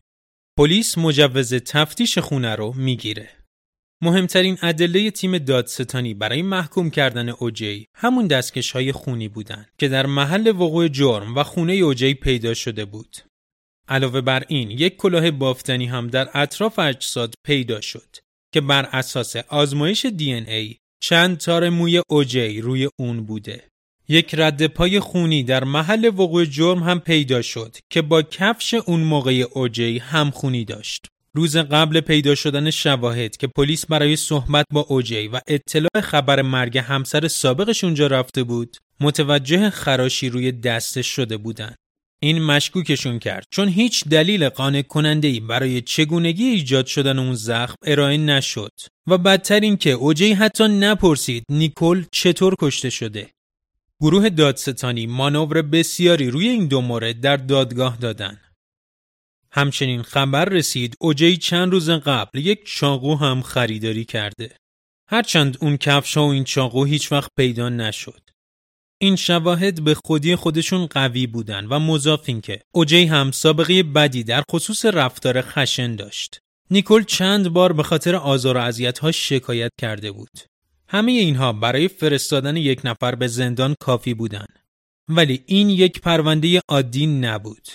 پلیس 0.59 0.99
مجوز 0.99 1.55
تفتیش 1.55 2.19
خونه 2.19 2.55
رو 2.55 2.73
می‌گیره. 2.73 3.31
مهمترین 4.05 4.59
ادله 4.63 5.11
تیم 5.11 5.39
دادستانی 5.39 6.15
برای 6.15 6.43
محکوم 6.43 6.91
کردن 6.91 7.29
اوجی 7.29 7.87
همون 7.97 8.27
دستکش 8.27 8.71
های 8.71 8.93
خونی 8.93 9.29
بودند 9.29 9.69
که 9.79 9.89
در 9.89 10.07
محل 10.07 10.49
وقوع 10.49 10.89
جرم 10.89 11.35
و 11.35 11.43
خونه 11.43 11.73
اوجی 11.73 12.15
پیدا 12.15 12.55
شده 12.55 12.85
بود. 12.85 13.17
علاوه 13.89 14.21
بر 14.21 14.45
این 14.49 14.71
یک 14.71 14.97
کلاه 14.97 15.31
بافتنی 15.31 15.87
هم 15.87 16.07
در 16.07 16.29
اطراف 16.35 16.79
اجساد 16.79 17.35
پیدا 17.47 17.81
شد 17.81 18.17
که 18.55 18.61
بر 18.61 18.89
اساس 18.93 19.37
آزمایش 19.37 20.07
دی 20.07 20.35
ای 20.35 20.77
چند 21.03 21.39
تار 21.39 21.69
موی 21.69 22.03
اوجی 22.09 22.61
روی 22.61 22.89
اون 22.99 23.27
بوده. 23.27 23.69
یک 24.09 24.35
رد 24.39 24.67
پای 24.67 25.01
خونی 25.01 25.43
در 25.43 25.65
محل 25.65 26.05
وقوع 26.05 26.45
جرم 26.45 26.83
هم 26.83 27.01
پیدا 27.01 27.43
شد 27.43 27.77
که 27.91 28.03
با 28.03 28.23
کفش 28.23 28.75
اون 28.75 29.01
موقع 29.01 29.45
اوجی 29.53 29.99
هم 29.99 30.31
خونی 30.31 30.65
داشت. 30.65 31.12
روز 31.35 31.57
قبل 31.57 32.01
پیدا 32.01 32.35
شدن 32.35 32.71
شواهد 32.71 33.37
که 33.37 33.47
پلیس 33.47 33.87
برای 33.87 34.17
صحبت 34.17 34.67
با 34.73 34.81
اوجی 34.81 35.29
و 35.29 35.41
اطلاع 35.47 36.01
خبر 36.03 36.43
مرگ 36.43 36.79
همسر 36.79 37.29
سابقش 37.29 37.85
اونجا 37.85 38.07
رفته 38.07 38.43
بود 38.43 38.77
متوجه 39.01 39.71
خراشی 39.71 40.29
روی 40.29 40.53
دستش 40.53 41.07
شده 41.07 41.37
بودند. 41.37 41.77
این 42.23 42.43
مشکوکشون 42.43 43.19
کرد 43.19 43.45
چون 43.51 43.69
هیچ 43.69 44.05
دلیل 44.05 44.49
قانع 44.49 44.83
کننده 44.83 45.29
ای 45.29 45.41
برای 45.41 45.81
چگونگی 45.81 46.45
ایجاد 46.45 46.87
شدن 46.87 47.19
اون 47.19 47.35
زخم 47.35 47.75
ارائه 47.85 48.17
نشد 48.17 48.73
و 49.07 49.19
بدتر 49.19 49.61
این 49.61 49.77
که 49.77 49.91
اوجی 49.91 50.33
حتی 50.33 50.65
نپرسید 50.69 51.45
نیکل 51.51 52.05
چطور 52.13 52.55
کشته 52.61 52.91
شده. 52.91 53.31
گروه 54.01 54.29
دادستانی 54.29 55.07
مانور 55.07 55.63
بسیاری 55.63 56.31
روی 56.31 56.49
این 56.49 56.67
دو 56.67 56.81
مورد 56.81 57.21
در 57.21 57.37
دادگاه 57.37 57.97
دادن 57.97 58.39
همچنین 59.53 60.03
خبر 60.03 60.45
رسید 60.45 60.97
اوجی 61.01 61.37
چند 61.37 61.73
روز 61.73 61.91
قبل 61.91 62.39
یک 62.39 62.65
چاقو 62.65 63.15
هم 63.15 63.43
خریداری 63.43 64.05
کرده. 64.05 64.57
هرچند 65.09 65.57
اون 65.61 65.77
کفش 65.77 66.17
و 66.17 66.21
این 66.21 66.45
چاقو 66.45 66.85
هیچ 66.85 67.13
وقت 67.13 67.31
پیدا 67.37 67.69
نشد. 67.69 68.21
این 68.99 69.17
شواهد 69.17 69.85
به 69.85 69.95
خودی 69.95 70.37
خودشون 70.37 70.87
قوی 70.87 71.27
بودن 71.27 71.67
و 71.67 71.79
مضاف 71.79 72.31
که 72.31 72.61
اوجی 72.75 73.05
هم 73.05 73.31
سابقه 73.31 73.83
بدی 73.83 74.25
در 74.25 74.43
خصوص 74.51 74.85
رفتار 74.85 75.41
خشن 75.41 75.97
داشت. 75.97 76.39
نیکل 76.71 77.03
چند 77.03 77.49
بار 77.49 77.73
به 77.73 77.83
خاطر 77.83 78.17
آزار 78.17 78.57
و 78.57 78.93
ها 79.03 79.13
شکایت 79.13 79.71
کرده 79.81 80.13
بود. 80.13 80.39
همه 80.89 81.13
اینها 81.13 81.53
برای 81.53 81.89
فرستادن 81.89 82.57
یک 82.57 82.81
نفر 82.85 83.15
به 83.15 83.27
زندان 83.27 83.75
کافی 83.81 84.15
بودن. 84.15 84.47
ولی 85.09 85.45
این 85.47 85.71
یک 85.71 86.01
پرونده 86.01 86.61
عادی 86.69 87.07
نبود. 87.07 87.69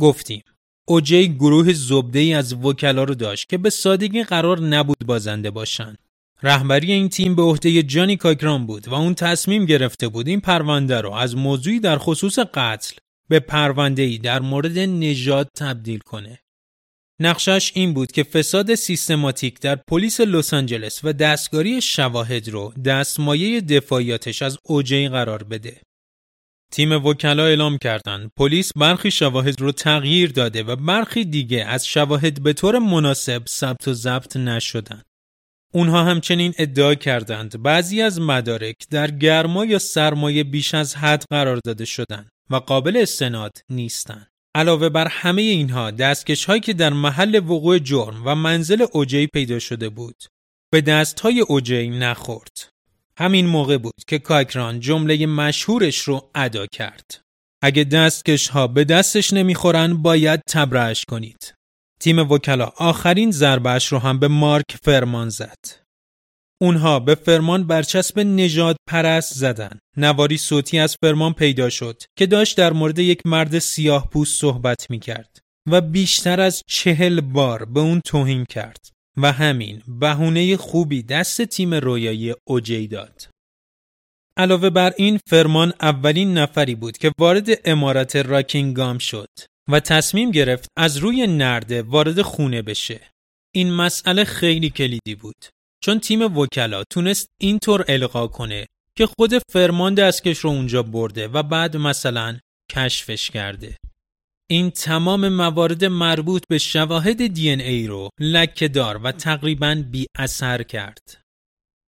گفتیم 0.00 0.42
اوجی 0.88 1.28
گروه 1.28 1.72
زبده 1.72 2.18
ای 2.18 2.34
از 2.34 2.52
وکلا 2.52 3.04
رو 3.04 3.14
داشت 3.14 3.48
که 3.48 3.58
به 3.58 3.70
سادگی 3.70 4.22
قرار 4.22 4.60
نبود 4.60 5.06
بازنده 5.06 5.50
باشن. 5.50 5.96
رهبری 6.42 6.92
این 6.92 7.08
تیم 7.08 7.34
به 7.34 7.42
عهده 7.42 7.82
جانی 7.82 8.16
کاکران 8.16 8.66
بود 8.66 8.88
و 8.88 8.94
اون 8.94 9.14
تصمیم 9.14 9.66
گرفته 9.66 10.08
بود 10.08 10.28
این 10.28 10.40
پرونده 10.40 11.00
رو 11.00 11.12
از 11.12 11.36
موضوعی 11.36 11.80
در 11.80 11.98
خصوص 11.98 12.38
قتل 12.38 12.96
به 13.28 13.40
پرونده 13.40 14.02
ای 14.02 14.18
در 14.18 14.40
مورد 14.40 14.78
نژاد 14.78 15.48
تبدیل 15.56 15.98
کنه. 15.98 16.38
نقشش 17.20 17.72
این 17.74 17.94
بود 17.94 18.12
که 18.12 18.22
فساد 18.22 18.74
سیستماتیک 18.74 19.60
در 19.60 19.76
پلیس 19.76 20.20
لس 20.20 20.54
آنجلس 20.54 21.00
و 21.04 21.12
دستگاری 21.12 21.80
شواهد 21.80 22.48
رو 22.48 22.72
دستمایه 22.84 23.60
دفاعیاتش 23.60 24.42
از 24.42 24.58
اوجی 24.62 25.08
قرار 25.08 25.42
بده. 25.42 25.80
تیم 26.72 27.06
وکلا 27.06 27.46
اعلام 27.46 27.78
کردند 27.78 28.30
پلیس 28.36 28.72
برخی 28.76 29.10
شواهد 29.10 29.60
رو 29.60 29.72
تغییر 29.72 30.32
داده 30.32 30.62
و 30.62 30.76
برخی 30.76 31.24
دیگه 31.24 31.64
از 31.64 31.86
شواهد 31.86 32.42
به 32.42 32.52
طور 32.52 32.78
مناسب 32.78 33.42
ثبت 33.48 33.88
و 33.88 33.92
ضبط 33.92 34.36
نشدند. 34.36 35.04
اونها 35.72 36.04
همچنین 36.04 36.54
ادعا 36.58 36.94
کردند 36.94 37.62
بعضی 37.62 38.02
از 38.02 38.20
مدارک 38.20 38.76
در 38.90 39.10
گرما 39.10 39.64
یا 39.64 39.78
سرمایه 39.78 40.44
بیش 40.44 40.74
از 40.74 40.96
حد 40.96 41.24
قرار 41.30 41.60
داده 41.64 41.84
شدند 41.84 42.28
و 42.50 42.56
قابل 42.56 42.96
استناد 42.96 43.58
نیستند. 43.70 44.30
علاوه 44.54 44.88
بر 44.88 45.08
همه 45.08 45.42
اینها 45.42 45.90
دستکش 45.90 46.44
هایی 46.44 46.60
که 46.60 46.72
در 46.72 46.92
محل 46.92 47.34
وقوع 47.34 47.78
جرم 47.78 48.22
و 48.24 48.34
منزل 48.34 48.86
اوجی 48.92 49.26
پیدا 49.26 49.58
شده 49.58 49.88
بود 49.88 50.24
به 50.72 50.80
دست 50.80 51.20
های 51.20 51.40
اوجی 51.40 51.88
نخورد. 51.88 52.77
همین 53.18 53.46
موقع 53.46 53.78
بود 53.78 54.02
که 54.06 54.18
کاکران 54.18 54.80
جمله 54.80 55.26
مشهورش 55.26 55.98
رو 55.98 56.30
ادا 56.34 56.66
کرد. 56.66 57.20
اگه 57.62 57.84
دستکش 57.84 58.48
ها 58.48 58.66
به 58.66 58.84
دستش 58.84 59.32
نمی‌خورن 59.32 60.02
باید 60.02 60.40
تبرش 60.48 61.04
کنید. 61.04 61.54
تیم 62.00 62.18
وکلا 62.18 62.72
آخرین 62.76 63.30
ضربهش 63.30 63.86
رو 63.86 63.98
هم 63.98 64.18
به 64.18 64.28
مارک 64.28 64.76
فرمان 64.82 65.28
زد. 65.28 65.58
اونها 66.60 67.00
به 67.00 67.14
فرمان 67.14 67.66
برچسب 67.66 68.20
نجات 68.20 68.76
پرست 68.88 69.34
زدن. 69.34 69.78
نواری 69.96 70.38
صوتی 70.38 70.78
از 70.78 70.96
فرمان 71.02 71.32
پیدا 71.32 71.70
شد 71.70 72.02
که 72.18 72.26
داشت 72.26 72.56
در 72.56 72.72
مورد 72.72 72.98
یک 72.98 73.26
مرد 73.26 73.58
سیاه 73.58 74.10
پوست 74.10 74.40
صحبت 74.40 74.90
می 74.90 74.98
کرد. 74.98 75.38
و 75.70 75.80
بیشتر 75.80 76.40
از 76.40 76.62
چهل 76.66 77.20
بار 77.20 77.64
به 77.64 77.80
اون 77.80 78.00
توهین 78.04 78.44
کرد 78.44 78.97
و 79.22 79.32
همین 79.32 79.82
بهونه 80.00 80.56
خوبی 80.56 81.02
دست 81.02 81.42
تیم 81.42 81.74
رویایی 81.74 82.34
اوجی 82.48 82.86
داد. 82.86 83.28
علاوه 84.36 84.70
بر 84.70 84.92
این 84.96 85.18
فرمان 85.26 85.72
اولین 85.80 86.38
نفری 86.38 86.74
بود 86.74 86.98
که 86.98 87.12
وارد 87.18 87.48
امارت 87.64 88.16
راکینگام 88.16 88.98
شد 88.98 89.28
و 89.68 89.80
تصمیم 89.80 90.30
گرفت 90.30 90.68
از 90.76 90.96
روی 90.96 91.26
نرده 91.26 91.82
وارد 91.82 92.22
خونه 92.22 92.62
بشه. 92.62 93.00
این 93.54 93.72
مسئله 93.72 94.24
خیلی 94.24 94.70
کلیدی 94.70 95.14
بود 95.14 95.44
چون 95.84 96.00
تیم 96.00 96.38
وکلا 96.38 96.84
تونست 96.90 97.26
اینطور 97.40 97.84
القا 97.88 98.26
کنه 98.26 98.66
که 98.96 99.06
خود 99.06 99.32
فرمان 99.50 99.94
دستکش 99.94 100.38
رو 100.38 100.50
اونجا 100.50 100.82
برده 100.82 101.28
و 101.28 101.42
بعد 101.42 101.76
مثلا 101.76 102.38
کشفش 102.70 103.30
کرده. 103.30 103.76
این 104.50 104.70
تمام 104.70 105.28
موارد 105.28 105.84
مربوط 105.84 106.42
به 106.48 106.58
شواهد 106.58 107.26
دی 107.26 107.50
ای 107.50 107.86
رو 107.86 108.08
لکه 108.20 108.68
دار 108.68 109.00
و 109.04 109.12
تقریبا 109.12 109.84
بی 109.90 110.06
اثر 110.18 110.62
کرد. 110.62 111.20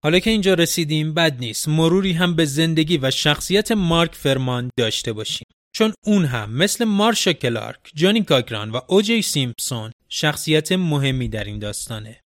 حالا 0.05 0.19
که 0.19 0.31
اینجا 0.31 0.55
رسیدیم 0.55 1.15
بد 1.15 1.39
نیست 1.39 1.69
مروری 1.69 2.13
هم 2.13 2.37
به 2.37 2.45
زندگی 2.45 2.99
و 2.99 3.11
شخصیت 3.11 3.73
مارک 3.73 4.15
فرمان 4.15 4.71
داشته 4.79 5.13
باشیم. 5.13 5.47
چون 5.73 5.95
اون 6.07 6.25
هم 6.25 6.51
مثل 6.51 6.85
مارشا 6.85 7.33
کلارک، 7.33 7.81
جانی 7.95 8.23
کاگران 8.23 8.71
و 8.71 8.81
اوجی 8.89 9.23
سیمپسون 9.23 9.93
شخصیت 10.09 10.73
مهمی 10.73 11.29
در 11.29 11.45
این 11.45 11.59
داستانه. 11.59 12.21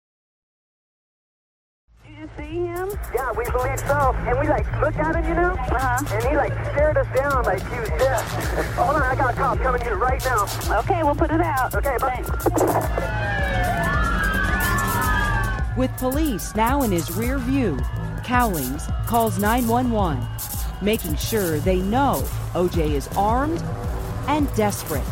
Yeah, 3.57 3.63
we 3.63 3.69
believe 3.69 3.81
so. 3.81 4.15
And 4.27 4.39
we 4.39 4.49
like 4.49 4.81
looked 4.81 4.99
at 4.99 5.17
him, 5.17 5.25
you 5.29 5.35
know? 5.35 5.53
Uh-huh. 5.53 6.15
And 6.15 6.25
he 6.25 6.37
like 6.37 6.53
stared 6.73 6.97
us 6.97 7.07
down 7.17 7.45
like 7.45 7.61
he 7.71 7.81
was 7.81 7.89
dead. 7.91 8.21
Hold 8.75 8.97
on, 8.97 9.03
I 9.03 9.15
got 9.15 9.35
a 9.35 9.37
cop 9.37 9.59
coming 9.59 9.83
here 9.83 9.97
right 9.97 10.23
now. 10.25 10.47
Okay, 10.79 11.03
we'll 11.03 11.15
put 11.15 11.31
it 11.31 11.41
out. 11.41 11.75
Okay, 11.75 11.97
bye. 12.01 12.23
With 15.77 15.95
police 15.99 16.55
now 16.55 16.83
in 16.83 16.91
his 16.91 17.11
rear 17.13 17.39
view, 17.39 17.79
Cowlings 18.25 18.87
calls 19.07 19.39
911, 19.39 20.27
making 20.81 21.17
sure 21.17 21.59
they 21.59 21.81
know 21.83 22.23
OJ 22.55 22.93
is 22.93 23.09
armed 23.17 23.63
and 24.27 24.53
desperate. 24.55 25.05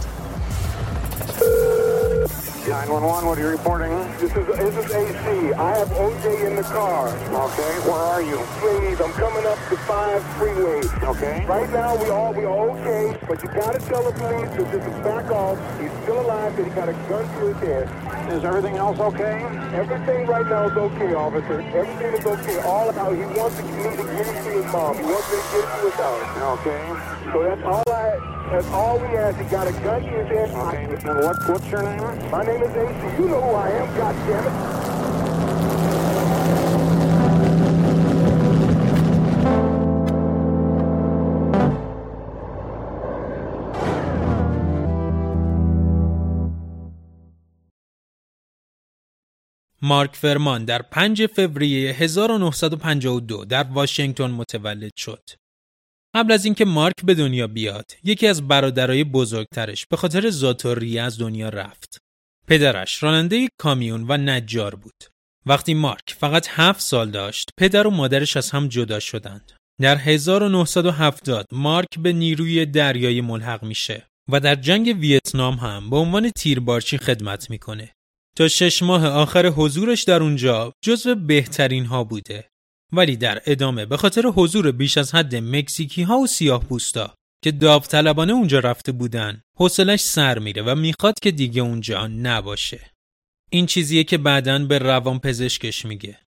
911, 2.74 3.28
what 3.28 3.38
are 3.38 3.40
you 3.40 3.54
reporting? 3.54 3.94
This 4.18 4.34
is 4.34 4.46
this 4.58 4.74
is 4.74 4.90
AC. 4.90 5.54
I 5.54 5.78
have 5.78 5.88
OJ 5.94 6.42
in 6.42 6.56
the 6.56 6.66
car. 6.74 7.06
Okay, 7.06 7.72
where 7.87 8.02
are 8.02 8.20
you? 8.20 8.34
Please, 8.58 9.00
I'm 9.00 9.12
coming 9.12 9.46
up 9.46 9.58
the 9.70 9.78
five 9.87 10.18
freeway. 10.34 10.82
Okay. 11.06 11.46
Right 11.46 11.70
now, 11.70 11.94
we 11.94 12.10
all 12.10 12.34
we 12.34 12.42
are 12.42 12.70
okay, 12.74 13.16
but 13.28 13.40
you 13.44 13.48
gotta 13.54 13.78
tell 13.78 14.02
the 14.02 14.10
police 14.18 14.50
to 14.58 14.66
just 14.74 14.90
back 15.06 15.30
off. 15.30 15.54
He's 15.80 15.92
still 16.02 16.18
alive, 16.18 16.56
but 16.56 16.66
he 16.66 16.70
got 16.74 16.88
a 16.88 16.94
gun 17.06 17.22
to 17.22 17.54
his 17.54 17.58
head. 17.62 17.87
Is 18.34 18.42
everything 18.42 18.74
else 18.74 18.98
okay? 18.98 19.38
Everything 19.70 20.26
right 20.26 20.46
now 20.46 20.66
is 20.66 20.76
okay, 20.76 21.14
officer. 21.14 21.60
Everything 21.78 22.12
is 22.18 22.26
okay. 22.26 22.58
All 22.66 22.90
out. 22.90 23.14
He 23.14 23.22
wants 23.38 23.56
to 23.56 23.62
me 23.62 23.84
to 23.84 24.02
get 24.02 24.26
it 24.26 24.42
to 24.42 24.50
his 24.50 24.66
mom. 24.72 24.98
He 24.98 25.04
wants 25.04 25.30
me 25.30 25.38
to 25.38 25.46
get 25.54 25.62
it 25.62 25.70
to 25.78 25.84
his 25.87 25.94
house. 25.94 26.58
Okay. 26.58 27.30
So 27.30 27.42
that's 27.44 27.62
all 27.62 27.83
That's 28.50 28.66
all 28.68 28.98
we 28.98 29.09
ask. 29.16 29.37
He 29.38 29.44
got 29.44 29.66
a 29.66 29.72
gun 29.72 30.03
to 30.03 30.09
his 30.09 30.29
head. 30.29 30.50
Okay. 30.50 30.85
And 31.09 31.18
what, 31.24 31.37
what's 31.48 31.66
your 31.68 31.83
name? 31.83 32.31
My 32.31 32.42
name 32.44 32.62
is 32.62 32.74
AC. 32.77 33.03
You 33.18 33.29
know 33.29 33.40
who 33.40 33.53
I 33.66 33.70
am. 33.81 33.88
God 33.96 34.14
damn 34.27 34.46
it. 34.46 34.85
مارک 49.87 50.16
فرمان 50.16 50.64
در 50.64 50.83
5 50.92 51.27
فوریه 51.27 51.94
1952 51.98 53.44
در 53.44 53.66
واشنگتن 53.72 54.31
متولد 54.31 54.92
شد. 54.96 55.43
قبل 56.14 56.33
از 56.33 56.44
اینکه 56.44 56.64
مارک 56.64 56.94
به 57.05 57.14
دنیا 57.14 57.46
بیاد، 57.46 57.92
یکی 58.05 58.27
از 58.27 58.48
برادرای 58.48 59.05
بزرگترش 59.05 59.87
به 59.87 59.96
خاطر 59.96 60.31
ذاتوریه 60.31 61.03
از 61.03 61.18
دنیا 61.18 61.48
رفت. 61.48 61.98
پدرش 62.48 63.03
راننده 63.03 63.48
کامیون 63.61 64.05
و 64.09 64.16
نجار 64.16 64.74
بود. 64.74 65.05
وقتی 65.46 65.74
مارک 65.74 66.16
فقط 66.18 66.46
هفت 66.50 66.81
سال 66.81 67.11
داشت، 67.11 67.50
پدر 67.59 67.87
و 67.87 67.90
مادرش 67.90 68.37
از 68.37 68.50
هم 68.50 68.68
جدا 68.68 69.00
شدند. 69.00 69.53
در 69.81 69.96
1970 69.96 71.46
مارک 71.53 71.88
به 71.98 72.12
نیروی 72.12 72.66
دریایی 72.66 73.20
ملحق 73.20 73.64
میشه 73.64 74.07
و 74.31 74.40
در 74.40 74.55
جنگ 74.55 74.96
ویتنام 75.00 75.55
هم 75.55 75.90
به 75.90 75.96
عنوان 75.96 76.31
تیربارچی 76.31 76.98
خدمت 76.98 77.50
می‌کنه. 77.50 77.92
تا 78.37 78.48
شش 78.48 78.83
ماه 78.83 79.07
آخر 79.07 79.46
حضورش 79.46 80.03
در 80.03 80.22
اونجا 80.22 80.72
جزو 80.85 81.14
بهترین 81.14 81.85
ها 81.85 82.05
بوده. 82.05 82.48
ولی 82.92 83.16
در 83.16 83.42
ادامه 83.46 83.86
به 83.86 83.96
خاطر 83.96 84.22
حضور 84.26 84.72
بیش 84.72 84.98
از 84.98 85.14
حد 85.14 85.36
مکزیکی 85.36 86.02
ها 86.02 86.18
و 86.18 86.26
سیاه 86.26 86.64
پوستا 86.64 87.14
که 87.44 87.52
داوطلبانه 87.52 88.32
اونجا 88.32 88.58
رفته 88.58 88.92
بودن 88.92 89.42
حوصلش 89.56 90.00
سر 90.00 90.38
میره 90.38 90.62
و 90.62 90.74
می‌خواد 90.74 91.14
که 91.22 91.30
دیگه 91.30 91.62
اونجا 91.62 92.06
نباشه. 92.06 92.90
این 93.50 93.66
چیزیه 93.66 94.04
که 94.04 94.18
بعدا 94.18 94.58
به 94.58 94.78
روان 94.78 95.18
پزشکش 95.18 95.84
میگه. 95.84 96.18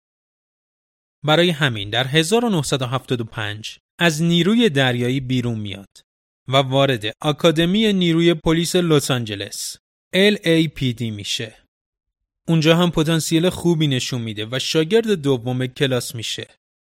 برای 1.26 1.50
همین 1.50 1.90
در 1.90 2.08
1975 2.08 3.80
از 4.00 4.22
نیروی 4.22 4.70
دریایی 4.70 5.20
بیرون 5.20 5.60
میاد 5.60 6.02
و 6.48 6.58
وارد 6.58 7.06
آکادمی 7.22 7.94
نیروی 7.94 8.34
پلیس 8.34 8.76
لس 8.76 9.12
آنجلس 9.12 9.78
LAPD 10.16 11.02
میشه. 11.02 11.67
اونجا 12.48 12.78
هم 12.78 12.92
پتانسیل 12.92 13.50
خوبی 13.50 13.88
نشون 13.88 14.22
میده 14.22 14.48
و 14.52 14.60
شاگرد 14.60 15.12
دوم 15.12 15.68
کلاس 15.68 16.16
میشه. 16.16 16.48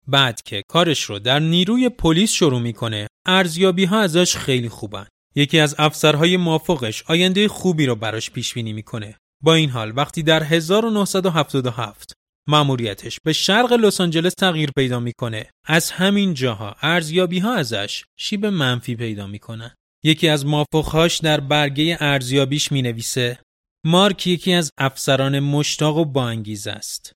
بعد 0.09 0.43
که 0.43 0.63
کارش 0.69 1.03
رو 1.03 1.19
در 1.19 1.39
نیروی 1.39 1.89
پلیس 1.89 2.33
شروع 2.33 2.61
می‌کنه، 2.61 3.07
ارزیابی 3.27 3.85
ها 3.85 4.01
ازش 4.01 4.37
خیلی 4.37 4.69
خوبن. 4.69 5.07
یکی 5.35 5.59
از 5.59 5.75
افسرهای 5.79 6.37
موافقش 6.37 7.03
آینده 7.07 7.49
خوبی 7.49 7.87
رو 7.87 7.95
براش 7.95 8.31
پیش 8.31 8.55
بینی 8.55 8.73
می‌کنه. 8.73 9.17
با 9.43 9.55
این 9.55 9.71
حال 9.71 9.93
وقتی 9.97 10.23
در 10.23 10.43
1977 10.43 12.13
مأموریتش 12.49 13.19
به 13.25 13.33
شرق 13.33 13.73
لس 13.73 14.01
آنجلس 14.01 14.35
تغییر 14.35 14.71
پیدا 14.77 15.01
می‌کنه 15.01 15.51
از 15.67 15.91
همین 15.91 16.35
جاها 16.35 16.77
ارزیابی 16.83 17.39
ها 17.39 17.55
ازش 17.55 18.05
شیب 18.19 18.47
منفی 18.47 18.97
پیدا 18.97 19.27
می‌کنن 19.27 19.75
یکی 20.05 20.29
از 20.29 20.47
موافقهاش 20.47 21.19
در 21.19 21.41
برگه 21.41 21.97
ارزیابیش 22.01 22.73
می 22.73 22.83
نویسه 22.83 23.39
مارک 23.85 24.27
یکی 24.27 24.53
از 24.53 24.71
افسران 24.79 25.41
مشتاق 25.41 25.97
و 25.97 26.05
باانگیزه 26.05 26.71
است. 26.71 27.13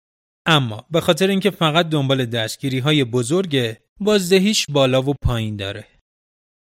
اما 0.47 0.87
به 0.91 1.01
خاطر 1.01 1.29
اینکه 1.29 1.51
فقط 1.51 1.89
دنبال 1.89 2.27
دستگیری 2.27 2.79
های 2.79 3.05
بزرگه 3.05 3.81
بازدهیش 4.01 4.67
بالا 4.69 5.03
و 5.03 5.15
پایین 5.23 5.57
داره. 5.57 5.87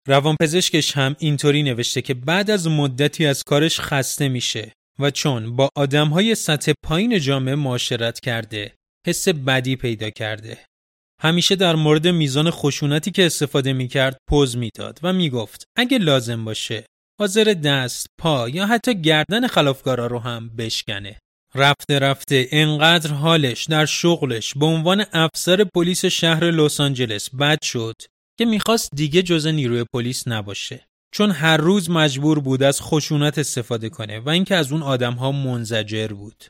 روانپزشکش 0.08 0.96
هم 0.96 1.16
اینطوری 1.18 1.62
نوشته 1.62 2.02
که 2.02 2.14
بعد 2.14 2.50
از 2.50 2.68
مدتی 2.68 3.26
از 3.26 3.42
کارش 3.42 3.80
خسته 3.80 4.28
میشه 4.28 4.72
و 4.98 5.10
چون 5.10 5.56
با 5.56 5.68
آدمهای 5.76 6.34
سطح 6.34 6.72
پایین 6.84 7.18
جامعه 7.18 7.54
معاشرت 7.54 8.20
کرده 8.20 8.74
حس 9.06 9.28
بدی 9.28 9.76
پیدا 9.76 10.10
کرده. 10.10 10.58
همیشه 11.22 11.56
در 11.56 11.74
مورد 11.74 12.08
میزان 12.08 12.50
خشونتی 12.50 13.10
که 13.10 13.26
استفاده 13.26 13.72
می‌کرد 13.72 14.16
پوز 14.28 14.56
می‌داد 14.56 14.98
و 15.02 15.12
می‌گفت 15.12 15.64
اگه 15.76 15.98
لازم 15.98 16.44
باشه 16.44 16.86
حاضر 17.20 17.44
دست، 17.44 18.07
پا 18.20 18.48
یا 18.48 18.66
حتی 18.66 19.00
گردن 19.03 19.46
خلافکارا 19.46 20.07
رو 20.07 20.18
هم 20.18 20.48
بشکنه. 20.48 21.18
رفته 21.55 21.98
رفته 21.98 22.48
انقدر 22.50 23.12
حالش 23.12 23.64
در 23.64 23.87
شغلش 23.87 24.55
به 24.55 24.66
عنوان 24.66 25.05
افسر 25.12 25.64
پلیس 25.74 26.05
شهر 26.05 26.50
لس 26.50 26.81
آنجلس 26.81 27.35
بد 27.35 27.59
شد 27.64 27.94
که 28.38 28.44
می‌خواست 28.44 28.90
دیگه 28.94 29.22
جز 29.22 29.46
نیروی 29.46 29.85
پلیس 29.94 30.29
نباشه. 30.29 30.87
چون 31.14 31.31
هر 31.31 31.57
روز 31.57 31.90
مجبور 31.90 32.40
بود 32.40 32.62
از 32.62 32.81
خشونت 32.81 33.38
استفاده 33.38 33.88
کنه 33.88 34.20
و 34.20 34.29
اینکه 34.29 34.55
از 34.55 34.72
اون 34.72 34.83
آدمها 34.83 35.33
منزجر 35.33 36.09
بود. 36.09 36.44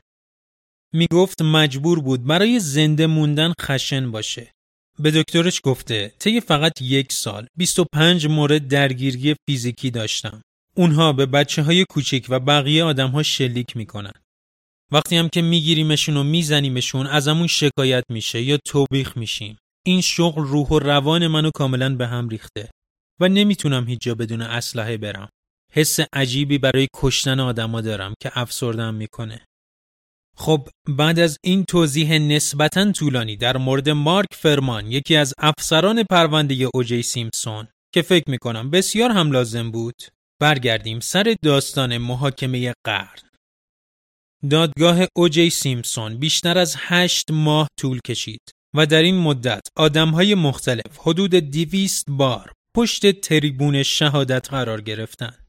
می‌گفت 0.95 1.43
مجبور 1.43 2.01
بود 2.01 2.25
برای 2.25 2.61
زنده 2.61 3.07
موندن 3.07 3.53
خشن 3.61 4.11
باشه. 4.11 4.53
به 4.99 5.11
دکترش 5.11 5.61
گفته 5.65 6.13
طی 6.19 6.41
فقط 6.41 6.83
یک 6.83 7.13
سال 7.13 7.47
25 7.57 8.27
مورد 8.27 8.69
درگیری 8.69 9.37
فیزیکی 9.49 9.91
داشتم. 9.91 10.43
اونها 10.77 11.13
به 11.13 11.27
بچه 11.27 11.63
های 11.63 11.85
کوچک 11.91 12.27
و 12.29 12.41
بقیه 12.41 12.85
آدم 12.85 13.11
ها 13.11 13.23
شلیک 13.23 13.77
می‌کنن. 13.77 14.13
وقتی 14.93 15.17
هم 15.17 15.29
که 15.29 15.43
میگیریمشون 15.43 16.17
و 16.17 16.23
میزنیمشون 16.23 17.07
ازمون 17.07 17.47
شکایت 17.47 18.05
میشه 18.11 18.43
یا 18.43 18.59
توبیخ 18.67 19.17
میشیم. 19.17 19.57
این 19.87 20.01
شغل 20.01 20.43
روح 20.43 20.69
و 20.69 20.79
روان 20.79 21.27
منو 21.27 21.51
کاملا 21.55 21.97
به 21.97 22.07
هم 22.07 22.29
ریخته 22.29 22.71
و 23.21 23.29
نمی‌تونم 23.29 23.89
هیچ 23.89 24.01
جا 24.01 24.15
بدون 24.15 24.43
اسلحه 24.43 24.97
برم. 24.97 25.29
حس 25.73 25.99
عجیبی 26.13 26.59
برای 26.59 26.89
کشتن 26.95 27.41
آدما 27.41 27.81
دارم 27.81 28.15
که 28.23 28.31
افسردم 28.35 28.95
می‌کنه. 28.95 29.45
خب 30.37 30.69
بعد 30.89 31.19
از 31.19 31.39
این 31.45 31.65
توضیح 31.65 32.19
نسبتا 32.19 32.93
طولانی 32.93 33.37
در 33.37 33.57
مورد 33.57 33.89
مارک 33.89 34.29
فرمان 34.35 34.93
یکی 34.93 35.17
از 35.17 35.35
افسران 35.39 36.03
پرونده 36.11 36.69
اوجی 36.75 37.03
سیمپسون 37.03 37.69
که 37.95 38.03
فکر 38.03 38.31
می‌کنم 38.31 38.71
بسیار 38.71 39.11
هم 39.11 39.33
لازم 39.33 39.71
بود 39.71 39.95
برگردیم 40.41 41.01
سر 41.01 41.35
داستان 41.45 41.99
محاکمه 41.99 42.73
قرن. 42.87 43.31
دادگاه 44.51 44.99
اوجی 45.17 45.51
سیمپسون 45.51 46.19
بیشتر 46.19 46.59
از 46.59 46.77
هشت 46.79 47.31
ماه 47.31 47.69
طول 47.81 48.01
کشید 48.07 48.51
و 48.77 48.87
در 48.87 49.03
این 49.03 49.19
مدت 49.19 49.61
آدمهای 49.77 50.35
مختلف 50.35 50.99
حدود 50.99 51.35
دیویست 51.35 52.05
بار 52.09 52.53
پشت 52.77 53.21
تریبون 53.21 53.83
شهادت 53.83 54.51
قرار 54.51 54.81
گرفتند. 54.81 55.47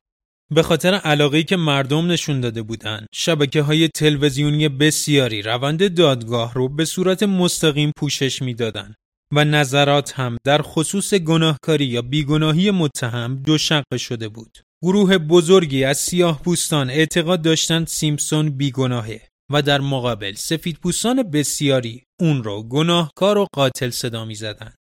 به 0.52 0.64
خاطر 0.64 0.94
علاقه‌ای 0.94 1.44
که 1.44 1.56
مردم 1.56 2.12
نشون 2.12 2.42
داده 2.42 2.62
بودند، 2.62 3.08
شبکه 3.14 3.62
های 3.62 3.88
تلویزیونی 3.88 4.70
بسیاری 4.70 5.42
روند 5.42 5.96
دادگاه 5.98 6.54
رو 6.54 6.70
به 6.70 6.86
صورت 6.86 7.24
مستقیم 7.24 7.92
پوشش 7.98 8.42
می‌دادند 8.42 8.96
و 9.34 9.46
نظرات 9.46 10.20
هم 10.20 10.38
در 10.46 10.62
خصوص 10.62 11.14
گناهکاری 11.14 11.86
یا 11.86 12.02
بیگناهی 12.02 12.72
متهم 12.72 13.36
دو 13.36 13.58
شقه 13.58 13.98
شده 13.98 14.30
بود. 14.30 14.58
گروه 14.86 15.18
بزرگی 15.18 15.84
از 15.84 15.98
سیاه 15.98 16.42
پوستان 16.44 16.90
اعتقاد 16.90 17.42
داشتند 17.42 17.88
سیمپسون 17.88 18.50
بیگناهه 18.50 19.22
و 19.52 19.62
در 19.62 19.82
مقابل 19.82 20.34
سفید 20.34 20.78
پوستان 20.78 21.24
بسیاری 21.24 22.04
اون 22.20 22.44
رو 22.44 22.64
گناهکار 22.64 23.38
و 23.38 23.48
قاتل 23.54 23.90
صدا 23.90 24.26
می 24.26 24.36
زدن. 24.36 24.74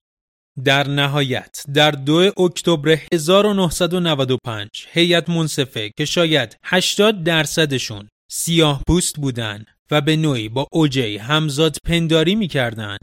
در 0.64 0.88
نهایت 0.88 1.64
در 1.74 1.90
2 1.90 2.32
اکتبر 2.38 2.98
1995 3.14 4.68
هیئت 4.92 5.30
منصفه 5.30 5.90
که 5.96 6.04
شاید 6.04 6.56
80 6.64 7.24
درصدشون 7.24 8.08
سیاه 8.30 8.82
پوست 8.88 9.16
بودن 9.16 9.64
و 9.90 10.00
به 10.00 10.16
نوعی 10.16 10.48
با 10.48 10.66
اوجی 10.72 11.16
همزاد 11.16 11.76
پنداری 11.86 12.34
می‌کردن 12.34 12.96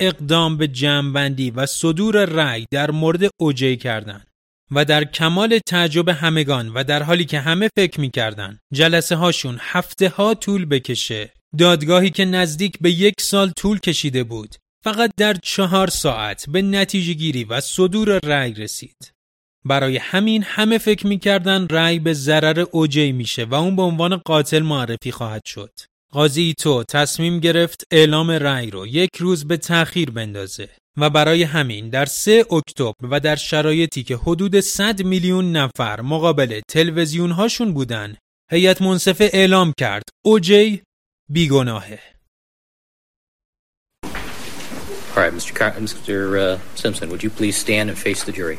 اقدام 0.00 0.56
به 0.56 0.68
جمعبندی 0.68 1.50
و 1.50 1.66
صدور 1.66 2.24
رأی 2.24 2.66
در 2.70 2.90
مورد 2.90 3.30
اوجی 3.40 3.76
کردند 3.76 4.33
و 4.70 4.84
در 4.84 5.04
کمال 5.04 5.58
تعجب 5.58 6.08
همگان 6.08 6.68
و 6.68 6.84
در 6.84 7.02
حالی 7.02 7.24
که 7.24 7.40
همه 7.40 7.68
فکر 7.76 8.00
می‌کردن 8.00 8.58
جلسه 8.72 9.16
هاشون 9.16 9.58
هفته 9.60 10.08
ها 10.08 10.34
طول 10.34 10.64
بکشه. 10.64 11.32
دادگاهی 11.58 12.10
که 12.10 12.24
نزدیک 12.24 12.78
به 12.80 12.90
یک 12.90 13.14
سال 13.20 13.50
طول 13.50 13.78
کشیده 13.78 14.24
بود 14.24 14.54
فقط 14.84 15.10
در 15.16 15.34
چهار 15.34 15.90
ساعت 15.90 16.44
به 16.48 16.62
نتیجه 16.62 17.12
گیری 17.12 17.44
و 17.44 17.60
صدور 17.60 18.18
رأی 18.18 18.54
رسید. 18.54 19.12
برای 19.64 19.96
همین 19.96 20.42
همه 20.42 20.78
فکر 20.78 21.06
می‌کردن 21.06 21.66
رأی 21.70 21.98
به 21.98 22.12
ضرر 22.12 22.60
اوجی 22.60 23.12
میشه 23.12 23.44
و 23.44 23.54
اون 23.54 23.76
به 23.76 23.82
عنوان 23.82 24.16
قاتل 24.16 24.62
معرفی 24.62 25.12
خواهد 25.12 25.42
شد. 25.46 25.72
قاضی 26.14 26.54
تو 26.58 26.84
تصمیم 26.84 27.40
گرفت 27.40 27.84
اعلام 27.90 28.30
رأی 28.30 28.70
رو 28.70 28.86
یک 28.86 29.10
روز 29.18 29.44
به 29.48 29.56
تأخیر 29.56 30.10
بندازه 30.10 30.68
و 30.96 31.10
برای 31.10 31.42
همین 31.42 31.88
در 31.88 32.04
3 32.06 32.44
اکتبر 32.50 33.06
و 33.10 33.20
در 33.20 33.36
شرایطی 33.36 34.02
که 34.02 34.16
حدود 34.16 34.60
100 34.60 35.02
میلیون 35.02 35.52
نفر 35.56 36.00
مقابل 36.00 36.60
تلویزیون 36.68 37.30
هاشون 37.30 37.74
بودن 37.74 38.16
هیئت 38.50 38.82
منصفه 38.82 39.30
اعلام 39.32 39.72
کرد 39.78 40.02
اوجی 40.24 40.82
بیگناهه 41.30 41.98
All 45.16 45.20
right, 45.22 45.32
Mr. 45.32 45.54
Car- 45.58 45.78
Mr. 45.86 46.16
Uh, 46.44 46.58
Simpson, 46.74 47.08
would 47.10 47.22
you 47.22 47.30
please 47.30 47.56
stand 47.56 47.86
and 47.90 47.98
face 48.06 48.20
the 48.24 48.32
jury? 48.32 48.58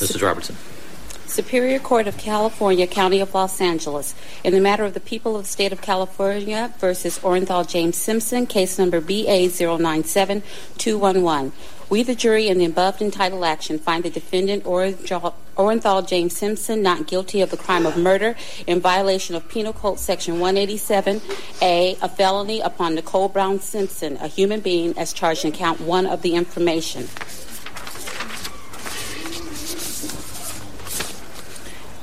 Mrs. 0.00 0.22
Robertson. 0.22 0.56
Superior 1.38 1.78
Court 1.78 2.08
of 2.08 2.18
California, 2.18 2.84
County 2.84 3.20
of 3.20 3.32
Los 3.32 3.60
Angeles, 3.60 4.12
in 4.42 4.52
the 4.52 4.60
matter 4.60 4.84
of 4.84 4.94
the 4.94 4.98
people 4.98 5.36
of 5.36 5.44
the 5.44 5.48
state 5.48 5.72
of 5.72 5.80
California 5.80 6.74
versus 6.80 7.20
Orenthal 7.20 7.64
James 7.64 7.96
Simpson, 7.96 8.44
case 8.44 8.76
number 8.76 9.00
BA097211. 9.00 11.52
We, 11.88 12.02
the 12.02 12.16
jury, 12.16 12.48
in 12.48 12.58
the 12.58 12.64
above 12.64 13.00
entitled 13.00 13.44
action, 13.44 13.78
find 13.78 14.02
the 14.02 14.10
defendant 14.10 14.64
Orenthal 14.64 16.08
James 16.08 16.36
Simpson 16.36 16.82
not 16.82 17.06
guilty 17.06 17.40
of 17.40 17.52
the 17.52 17.56
crime 17.56 17.86
of 17.86 17.96
murder 17.96 18.34
in 18.66 18.80
violation 18.80 19.36
of 19.36 19.48
Penal 19.48 19.72
Code 19.72 20.00
Section 20.00 20.40
187A, 20.40 22.02
a 22.02 22.08
felony 22.08 22.58
upon 22.58 22.96
Nicole 22.96 23.28
Brown 23.28 23.60
Simpson, 23.60 24.16
a 24.16 24.26
human 24.26 24.58
being, 24.58 24.98
as 24.98 25.12
charged 25.12 25.44
in 25.44 25.52
count 25.52 25.80
one 25.80 26.04
of 26.04 26.22
the 26.22 26.34
information. 26.34 27.06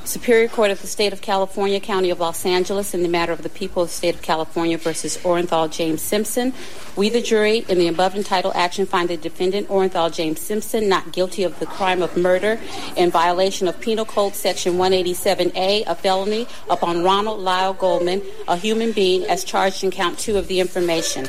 Superior 0.08 0.48
Court 0.48 0.72
of 0.72 0.82
the 0.82 0.88
State 0.88 1.14
of 1.14 1.22
California, 1.22 1.80
County 1.80 2.10
of 2.10 2.20
Los 2.20 2.46
Angeles, 2.46 2.94
in 2.94 3.02
the 3.02 3.10
matter 3.10 3.32
of 3.32 3.42
the 3.42 3.50
people 3.50 3.84
of 3.84 3.90
the 3.90 3.94
State 3.94 4.16
of 4.16 4.22
California 4.22 4.78
versus 4.78 5.18
Orenthal 5.18 5.72
James 5.72 6.02
Simpson. 6.02 6.54
We, 6.96 7.10
the 7.10 7.22
jury, 7.22 7.66
in 7.68 7.80
the 7.80 7.88
above 7.88 8.16
entitled 8.16 8.54
action, 8.56 8.86
find 8.86 9.10
the 9.10 9.18
defendant 9.18 9.68
Orenthal 9.68 10.14
James 10.14 10.40
Simpson 10.40 10.88
not 10.88 11.12
guilty 11.12 11.44
of 11.44 11.58
the 11.60 11.66
crime 11.66 12.02
of 12.02 12.16
murder 12.16 12.60
in 12.96 13.10
violation 13.10 13.68
of 13.68 13.80
Penal 13.82 14.06
Code 14.06 14.36
Section 14.36 14.74
187A, 14.74 15.86
a 15.88 15.96
felony 15.96 16.48
upon 16.70 17.04
Ronald 17.04 17.40
Lyle 17.40 17.74
Goldman, 17.74 18.22
a 18.48 18.58
human 18.58 18.92
being, 18.92 19.24
as 19.26 19.44
charged 19.44 19.84
in 19.84 19.92
count 19.92 20.20
two 20.20 20.38
of 20.38 20.48
the 20.48 20.60
information. 20.60 21.28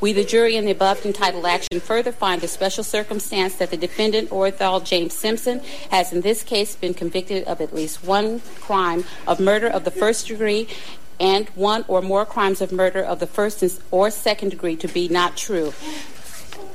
We, 0.00 0.12
the 0.12 0.24
jury, 0.24 0.54
in 0.56 0.64
the 0.64 0.70
above 0.70 1.04
entitled 1.04 1.44
action, 1.44 1.80
further 1.80 2.12
find 2.12 2.40
the 2.40 2.46
special 2.46 2.84
circumstance 2.84 3.56
that 3.56 3.70
the 3.70 3.76
defendant, 3.76 4.30
Orthal 4.30 4.84
James 4.84 5.12
Simpson, 5.12 5.60
has 5.90 6.12
in 6.12 6.20
this 6.20 6.44
case 6.44 6.76
been 6.76 6.94
convicted 6.94 7.42
of 7.44 7.60
at 7.60 7.74
least 7.74 8.04
one 8.04 8.40
crime 8.60 9.02
of 9.26 9.40
murder 9.40 9.66
of 9.66 9.82
the 9.84 9.90
first 9.90 10.28
degree 10.28 10.68
and 11.18 11.48
one 11.50 11.84
or 11.88 12.00
more 12.00 12.24
crimes 12.24 12.60
of 12.60 12.70
murder 12.70 13.02
of 13.02 13.18
the 13.18 13.26
first 13.26 13.64
or 13.90 14.10
second 14.10 14.50
degree 14.50 14.76
to 14.76 14.86
be 14.86 15.08
not 15.08 15.36
true. 15.36 15.72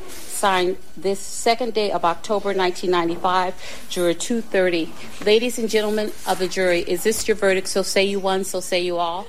Signed 0.10 0.76
this 0.98 1.22
second 1.22 1.74
day 1.74 1.92
of 1.92 2.04
October 2.04 2.54
1995, 2.54 3.88
Juror 3.90 4.14
230. 4.14 4.92
Ladies 5.26 5.58
and 5.58 5.70
gentlemen 5.70 6.12
of 6.28 6.40
the 6.40 6.50
jury, 6.50 6.82
is 6.82 7.04
this 7.04 7.26
your 7.26 7.38
verdict? 7.38 7.70
So 7.70 7.84
say 7.84 8.04
you 8.04 8.20
won, 8.20 8.44
so 8.44 8.60
say 8.60 8.82
you 8.82 8.98
all. 8.98 9.26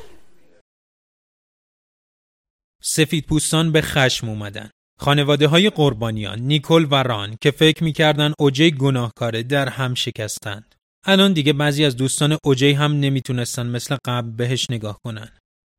سفید 2.87 3.27
پوستان 3.27 3.73
به 3.73 3.83
خشم 3.83 4.29
اومدن. 4.29 4.71
خانواده 5.01 5.49
های 5.49 5.71
قربانیان 5.71 6.39
نیکل 6.39 6.87
و 6.91 6.95
ران 7.03 7.37
که 7.41 7.51
فکر 7.51 7.85
می‌کردن 7.85 8.33
اوجی 8.39 8.71
گناهکاره 8.71 9.43
در 9.43 9.69
هم 9.69 9.95
شکستند. 9.95 10.75
الان 11.07 11.33
دیگه 11.33 11.53
بعضی 11.53 11.85
از 11.85 11.97
دوستان 11.97 12.39
اوجی 12.45 12.73
هم 12.73 12.93
نمی‌تونستن 12.93 13.67
مثل 13.67 13.97
قبل 14.05 14.31
بهش 14.31 14.71
نگاه 14.71 14.99
کنن. 15.05 15.29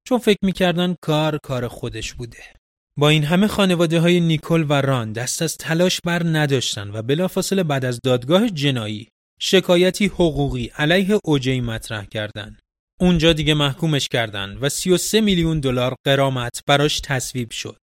چون 0.08 0.18
فکر 0.18 0.38
می‌کردن 0.42 0.96
کار 1.02 1.38
کار 1.44 1.68
خودش 1.68 2.14
بوده. 2.14 2.44
با 2.98 3.10
این 3.10 3.24
همه 3.24 3.48
خانواده 3.48 4.00
های 4.00 4.20
نیکل 4.20 4.66
و 4.70 4.74
ران 4.74 5.14
دست 5.14 5.42
از 5.42 5.58
تلاش 5.58 6.00
بر 6.06 6.22
نداشتن 6.26 6.90
و 6.90 7.02
بلافاصله 7.02 7.64
بعد 7.64 7.86
از 7.86 8.00
دادگاه 8.04 8.50
جنایی 8.50 9.08
شکایتی 9.40 10.06
حقوقی 10.06 10.72
علیه 10.78 11.20
اوجی 11.24 11.62
مطرح 11.62 12.06
کردند. 12.06 12.60
اونجا 13.02 13.34
دیگه 13.34 13.54
محکومش 13.54 14.08
کردن 14.08 14.58
و 14.62 14.70
33 14.70 15.22
میلیون 15.22 15.60
دلار 15.60 15.96
قرامت 16.06 16.62
براش 16.68 17.00
تصویب 17.00 17.52
شد. 17.52 17.82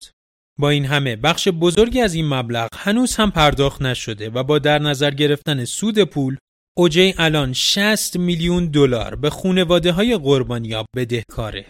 با 0.60 0.70
این 0.70 0.86
همه 0.86 1.16
بخش 1.16 1.48
بزرگی 1.48 2.02
از 2.02 2.14
این 2.14 2.28
مبلغ 2.28 2.68
هنوز 2.76 3.16
هم 3.16 3.32
پرداخت 3.32 3.82
نشده 3.82 4.30
و 4.30 4.44
با 4.44 4.60
در 4.60 4.80
نظر 4.80 5.12
گرفتن 5.12 5.66
سود 5.66 6.04
پول 6.04 6.38
اوجی 6.78 7.14
الان 7.18 7.54
60 7.54 8.18
میلیون 8.18 8.66
دلار 8.66 9.16
به 9.16 9.30
خونواده 9.30 9.92
های 9.92 10.18
قربانیاب 10.18 10.86
بدهکاره. 10.96 11.66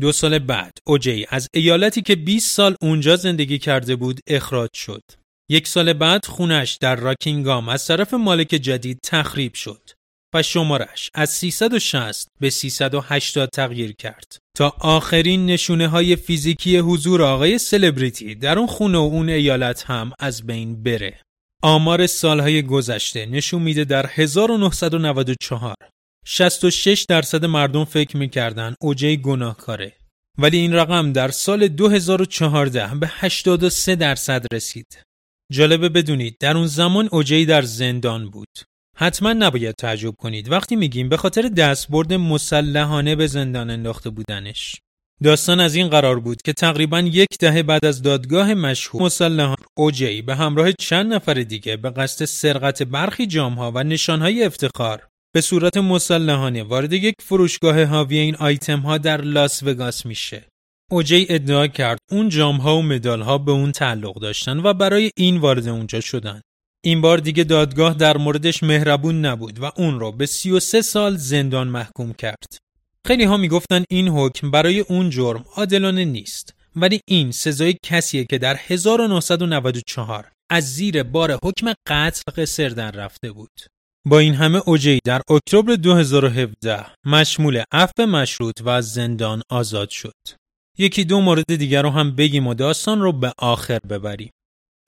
دو 0.00 0.12
سال 0.12 0.38
بعد 0.38 0.72
اوجی 0.86 1.26
از 1.28 1.48
ایالتی 1.54 2.02
که 2.02 2.16
20 2.16 2.56
سال 2.56 2.76
اونجا 2.82 3.16
زندگی 3.16 3.58
کرده 3.58 3.96
بود 3.96 4.20
اخراج 4.26 4.70
شد. 4.74 5.02
یک 5.50 5.68
سال 5.68 5.92
بعد 5.92 6.26
خونش 6.26 6.78
در 6.80 6.96
راکینگام 6.96 7.68
از 7.68 7.86
طرف 7.86 8.14
مالک 8.14 8.48
جدید 8.48 8.98
تخریب 9.04 9.54
شد. 9.54 9.90
و 10.36 10.42
شمارش 10.42 11.10
از 11.14 11.30
360 11.30 12.28
به 12.40 12.50
380 12.50 13.48
تغییر 13.48 13.92
کرد 13.92 14.38
تا 14.56 14.74
آخرین 14.80 15.46
نشونه 15.46 15.88
های 15.88 16.16
فیزیکی 16.16 16.76
حضور 16.76 17.22
آقای 17.22 17.58
سلبریتی 17.58 18.34
در 18.34 18.58
اون 18.58 18.66
خونه 18.66 18.98
و 18.98 19.00
اون 19.00 19.28
ایالت 19.28 19.84
هم 19.90 20.12
از 20.18 20.46
بین 20.46 20.82
بره. 20.82 21.20
آمار 21.62 22.06
سالهای 22.06 22.62
گذشته 22.62 23.26
نشون 23.26 23.62
میده 23.62 23.84
در 23.84 24.06
1994 24.14 25.74
66 26.26 27.06
درصد 27.08 27.44
مردم 27.44 27.84
فکر 27.84 28.16
می‌کردن 28.16 28.74
اوجی 28.80 29.16
گناهکاره 29.16 29.92
ولی 30.38 30.58
این 30.58 30.72
رقم 30.74 31.12
در 31.12 31.28
سال 31.28 31.68
2014 31.68 32.94
به 32.94 33.10
83 33.10 33.96
درصد 33.96 34.46
رسید. 34.52 35.02
جالبه 35.52 35.88
بدونید 35.88 36.36
در 36.40 36.56
اون 36.56 36.66
زمان 36.66 37.08
اوجی 37.12 37.46
در 37.46 37.62
زندان 37.62 38.30
بود 38.30 38.58
حتما 38.98 39.32
نباید 39.32 39.74
تعجب 39.74 40.14
کنید 40.18 40.52
وقتی 40.52 40.76
میگیم 40.76 41.08
به 41.08 41.16
خاطر 41.16 41.42
دستبرد 41.42 42.12
مسلحانه 42.12 43.16
به 43.16 43.26
زندان 43.26 43.70
انداخته 43.70 44.10
بودنش 44.10 44.76
داستان 45.22 45.60
از 45.60 45.74
این 45.74 45.88
قرار 45.88 46.20
بود 46.20 46.42
که 46.42 46.52
تقریبا 46.52 47.00
یک 47.00 47.28
دهه 47.40 47.62
بعد 47.62 47.84
از 47.84 48.02
دادگاه 48.02 48.54
مشهور 48.54 49.02
مسلحان 49.02 49.56
اوجی 49.76 50.22
به 50.22 50.34
همراه 50.34 50.72
چند 50.72 51.14
نفر 51.14 51.34
دیگه 51.34 51.76
به 51.76 51.90
قصد 51.90 52.24
سرقت 52.24 52.82
برخی 52.82 53.26
جامها 53.26 53.72
و 53.74 53.84
نشانهای 53.84 54.44
افتخار 54.44 55.08
به 55.34 55.40
صورت 55.40 55.76
مسلحانه 55.76 56.62
وارد 56.62 56.92
یک 56.92 57.14
فروشگاه 57.22 57.84
حاوی 57.84 58.18
این 58.18 58.36
آیتم 58.36 58.80
ها 58.80 58.98
در 58.98 59.20
لاس 59.20 59.62
وگاس 59.62 60.06
میشه. 60.06 60.44
اوجی 60.90 61.26
ادعا 61.28 61.66
کرد 61.66 61.98
اون 62.10 62.28
جامها 62.28 62.76
و 62.76 62.82
مدال 62.82 63.22
ها 63.22 63.38
به 63.38 63.52
اون 63.52 63.72
تعلق 63.72 64.20
داشتن 64.20 64.58
و 64.58 64.74
برای 64.74 65.10
این 65.16 65.36
وارد 65.36 65.68
اونجا 65.68 66.00
شدن. 66.00 66.40
این 66.86 67.00
بار 67.00 67.18
دیگه 67.18 67.44
دادگاه 67.44 67.94
در 67.94 68.16
موردش 68.16 68.62
مهربون 68.62 69.24
نبود 69.24 69.62
و 69.62 69.70
اون 69.76 70.00
رو 70.00 70.12
به 70.12 70.26
33 70.26 70.82
سال 70.82 71.16
زندان 71.16 71.68
محکوم 71.68 72.12
کرد. 72.12 72.58
خیلی 73.06 73.24
ها 73.24 73.36
می‌گفتن 73.36 73.84
این 73.90 74.08
حکم 74.08 74.50
برای 74.50 74.80
اون 74.80 75.10
جرم 75.10 75.44
عادلانه 75.56 76.04
نیست 76.04 76.54
ولی 76.76 77.00
این 77.08 77.32
سزای 77.32 77.76
کسیه 77.84 78.24
که 78.24 78.38
در 78.38 78.56
1994 78.66 80.32
از 80.50 80.74
زیر 80.74 81.02
بار 81.02 81.38
حکم 81.44 81.72
قتل 81.88 82.22
قصر 82.36 82.68
در 82.68 82.90
رفته 82.90 83.32
بود. 83.32 83.60
با 84.04 84.18
این 84.18 84.34
همه 84.34 84.62
اوجی 84.66 84.98
در 85.04 85.20
اکتبر 85.30 85.74
2017 85.74 86.86
مشمول 87.06 87.62
عفو 87.72 88.06
مشروط 88.06 88.60
و 88.64 88.82
زندان 88.82 89.42
آزاد 89.50 89.90
شد. 89.90 90.14
یکی 90.78 91.04
دو 91.04 91.20
مورد 91.20 91.54
دیگر 91.56 91.82
رو 91.82 91.90
هم 91.90 92.16
بگیم 92.16 92.46
و 92.46 92.54
داستان 92.54 93.00
رو 93.00 93.12
به 93.12 93.32
آخر 93.38 93.78
ببریم. 93.78 94.30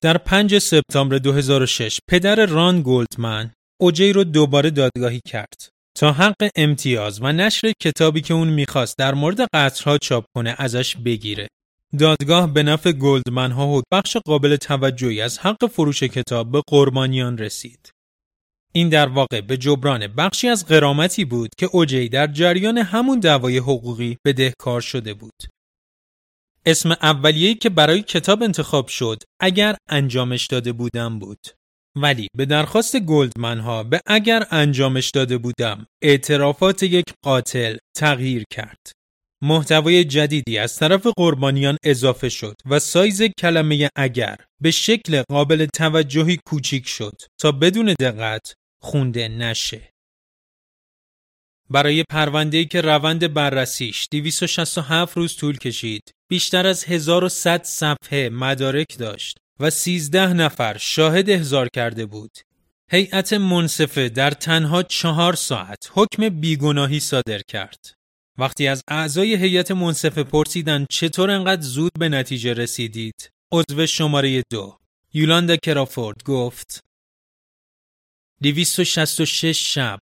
در 0.03 0.19
5 0.19 0.59
سپتامبر 0.59 1.19
2006 1.19 1.99
پدر 2.09 2.47
ران 2.47 2.83
گولدمن 2.83 3.51
اوجی 3.81 4.13
رو 4.13 4.25
دوباره 4.25 4.71
دادگاهی 4.71 5.21
کرد 5.29 5.69
تا 5.97 6.13
حق 6.13 6.51
امتیاز 6.57 7.23
و 7.23 7.33
نشر 7.33 7.73
کتابی 7.83 8.21
که 8.21 8.35
اون 8.35 8.49
می‌خواست 8.49 8.99
در 8.99 9.15
مورد 9.15 9.41
قطرها 9.55 9.99
چاپ 9.99 10.25
کنه 10.35 10.55
ازش 10.59 10.97
بگیره. 10.97 11.49
دادگاه 11.99 12.55
به 12.55 12.63
نفع 12.63 12.93
گلدمن 12.93 13.51
ها 13.51 13.83
بخش 13.93 14.17
قابل 14.17 14.57
توجهی 14.57 15.21
از 15.21 15.39
حق 15.39 15.67
فروش 15.67 16.03
کتاب 16.03 16.53
به 16.53 16.63
قربانیان 16.67 17.39
رسید. 17.39 17.91
این 18.73 18.89
در 18.89 19.09
واقع 19.09 19.41
به 19.41 19.57
جبران 19.57 20.07
بخشی 20.07 20.49
از 20.49 20.67
قرامتی 20.67 21.25
بود 21.25 21.51
که 21.59 21.69
اوجی 21.73 22.09
در 22.09 22.27
جریان 22.27 22.79
همون 22.79 23.21
دعوای 23.21 23.59
حقوقی 23.59 24.17
بدهکار 24.25 24.81
شده 24.81 25.15
بود. 25.15 25.58
اسم 26.69 26.91
اولیه‌ای 26.91 27.55
که 27.55 27.71
برای 27.71 28.03
کتاب 28.03 28.43
انتخاب 28.43 28.89
شد 28.89 29.23
اگر 29.41 29.77
انجامش 29.89 30.47
داده 30.47 30.73
بودم 30.73 31.19
بود. 31.19 31.47
ولی 31.97 32.29
به 32.37 32.47
درخواست 32.47 33.01
گلدمن 33.01 33.61
ها 33.61 33.83
به 33.83 34.01
اگر 34.07 34.47
انجامش 34.51 35.11
داده 35.11 35.39
بودم 35.39 35.87
اعترافات 36.03 36.83
یک 36.83 37.05
قاتل 37.25 37.77
تغییر 37.97 38.45
کرد. 38.53 38.93
محتوای 39.43 40.05
جدیدی 40.05 40.59
از 40.59 40.77
طرف 40.77 41.07
قربانیان 41.17 41.77
اضافه 41.85 42.29
شد 42.29 42.55
و 42.71 42.79
سایز 42.79 43.23
کلمه 43.23 43.89
اگر 43.97 44.37
به 44.61 44.71
شکل 44.71 45.23
قابل 45.31 45.67
توجهی 45.75 46.39
کوچیک 46.47 46.89
شد 46.89 47.23
تا 47.41 47.53
بدون 47.53 47.95
دقت 48.01 48.55
خونده 48.83 49.29
نشه. 49.29 49.93
برای 51.71 52.05
پرونده‌ای 52.11 52.65
که 52.65 52.81
روند 52.81 53.35
بررسیش 53.35 54.09
267 54.11 55.17
روز 55.17 55.37
طول 55.37 55.59
کشید، 55.59 56.11
بیشتر 56.29 56.67
از 56.67 56.85
1100 56.85 57.63
صفحه 57.63 58.29
مدارک 58.29 58.99
داشت 58.99 59.37
و 59.61 59.71
13 59.71 60.33
نفر 60.33 60.77
شاهد 60.79 61.31
احضار 61.31 61.69
کرده 61.75 62.07
بود. 62.07 62.39
هیئت 62.91 63.33
منصفه 63.33 64.09
در 64.09 64.31
تنها 64.31 64.83
چهار 64.83 65.35
ساعت 65.35 65.91
حکم 65.93 66.29
بیگناهی 66.29 67.01
صادر 67.01 67.41
کرد. 67.49 67.93
وقتی 68.39 68.69
از 68.69 68.83
اعضای 68.89 69.37
هیئت 69.37 69.71
منصفه 69.71 70.23
پرسیدن 70.23 70.87
چطور 70.91 71.31
انقدر 71.31 71.63
زود 71.63 71.93
به 71.99 72.09
نتیجه 72.09 72.55
رسیدید، 72.55 73.31
عضو 73.53 73.87
شماره 73.87 74.43
دو 74.51 74.79
یولاندا 75.15 75.57
کرافورد 75.57 76.23
گفت 76.25 76.85
266 78.43 79.75
شب 79.75 80.01